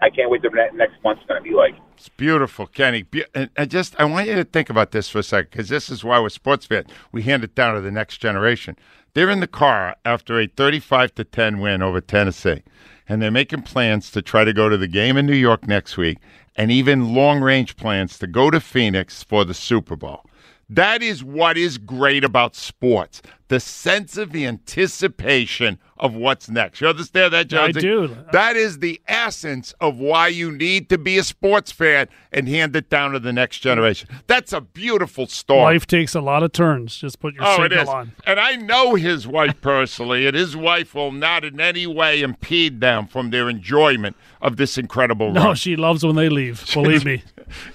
[0.00, 1.74] I can't wait to ne- next month's going to be like.
[1.96, 3.02] It's beautiful, Kenny.
[3.02, 5.68] Be- and I just I want you to think about this for a second because
[5.68, 6.88] this is why we're sports fans.
[7.12, 8.76] We hand it down to the next generation.
[9.14, 12.62] They're in the car after a 35 to 10 win over Tennessee,
[13.08, 15.96] and they're making plans to try to go to the game in New York next
[15.96, 16.18] week,
[16.56, 20.24] and even long range plans to go to Phoenix for the Super Bowl.
[20.70, 23.20] That is what is great about sports.
[23.48, 26.80] The sense of anticipation of what's next.
[26.80, 28.14] You understand that, I do.
[28.32, 32.74] That is the essence of why you need to be a sports fan and hand
[32.74, 34.08] it down to the next generation.
[34.26, 35.74] That's a beautiful story.
[35.74, 36.96] Life takes a lot of turns.
[36.96, 38.12] Just put your Oh, signal on.
[38.26, 42.80] And I know his wife personally, and his wife will not in any way impede
[42.80, 46.64] them from their enjoyment of this incredible No, she loves when they leave.
[46.74, 47.22] Believe me.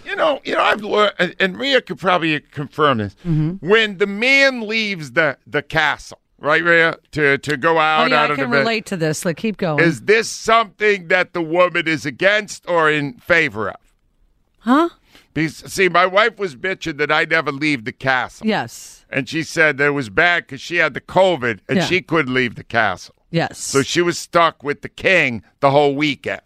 [0.05, 3.15] You know, you know, I've learned, and- Rhea could probably confirm this.
[3.25, 3.65] Mm-hmm.
[3.67, 8.23] When the man leaves the the castle, right, Rhea, to to go Oh, out yeah,
[8.23, 9.25] out I of the can bed, relate to this.
[9.25, 9.83] Like, keep going.
[9.83, 13.75] is this something that the woman is against or in favor of?
[14.59, 14.89] huh?
[15.33, 18.47] Because, see, my wife was bitching that I never leave the castle.
[18.47, 19.05] Yes.
[19.11, 21.85] And she said that it was bad because she had the COVID and Yeah.
[21.85, 23.15] she couldn't leave the castle.
[23.31, 23.59] Yes.
[23.59, 26.41] So she was stuck with the king the whole weekend.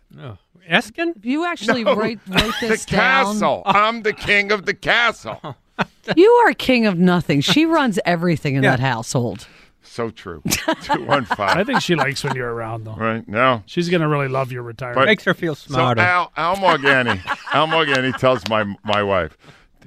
[0.69, 1.13] Eskin?
[1.23, 2.99] You actually No, write, write this the down.
[3.25, 3.63] castle.
[3.65, 5.39] I'm the king of the castle.
[6.15, 7.39] You are king of nothing.
[7.41, 8.71] She runs everything in Yeah.
[8.71, 9.47] that household.
[9.83, 10.41] So true.
[10.45, 11.35] 215.
[11.39, 12.95] I think she likes when you're around, though.
[12.95, 13.27] Right.
[13.27, 13.63] now.
[13.67, 14.97] She's going to really love your retirement.
[14.99, 16.01] But- Makes her feel smarter.
[16.01, 17.21] So Al, Al Morganti,
[17.53, 19.37] Al Morganti tells my my wife,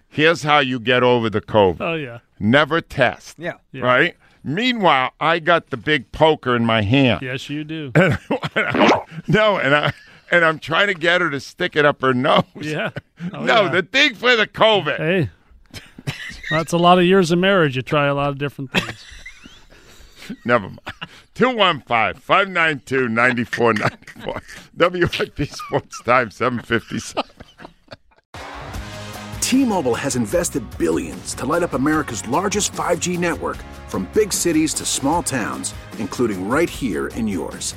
[0.08, 1.80] here's how you get over the COVID.
[1.80, 2.18] Oh, yeah.
[2.38, 3.38] Never test.
[3.38, 3.54] Yeah.
[3.72, 3.82] Yeah.
[3.82, 4.16] Right?
[4.44, 7.20] Meanwhile, I got the big poker in my hand.
[7.22, 7.90] Yes, you do.
[9.28, 9.92] no, and I
[10.30, 12.44] and I'm trying to get her to stick it up her nose.
[12.54, 12.90] Yeah.
[13.32, 13.68] Oh, no, yeah.
[13.70, 14.98] the thing for the COVID.
[14.98, 15.30] Hey,
[16.50, 17.76] that's a lot of years of marriage.
[17.76, 19.04] You try a lot of different things.
[20.44, 20.80] Never mind.
[21.34, 24.42] 215 592 9494.
[24.76, 27.24] WIP Sports Time 757.
[29.40, 34.84] T-Mobile has invested billions to light up America's largest 5G network from big cities to
[34.84, 37.76] small towns, including right here in yours.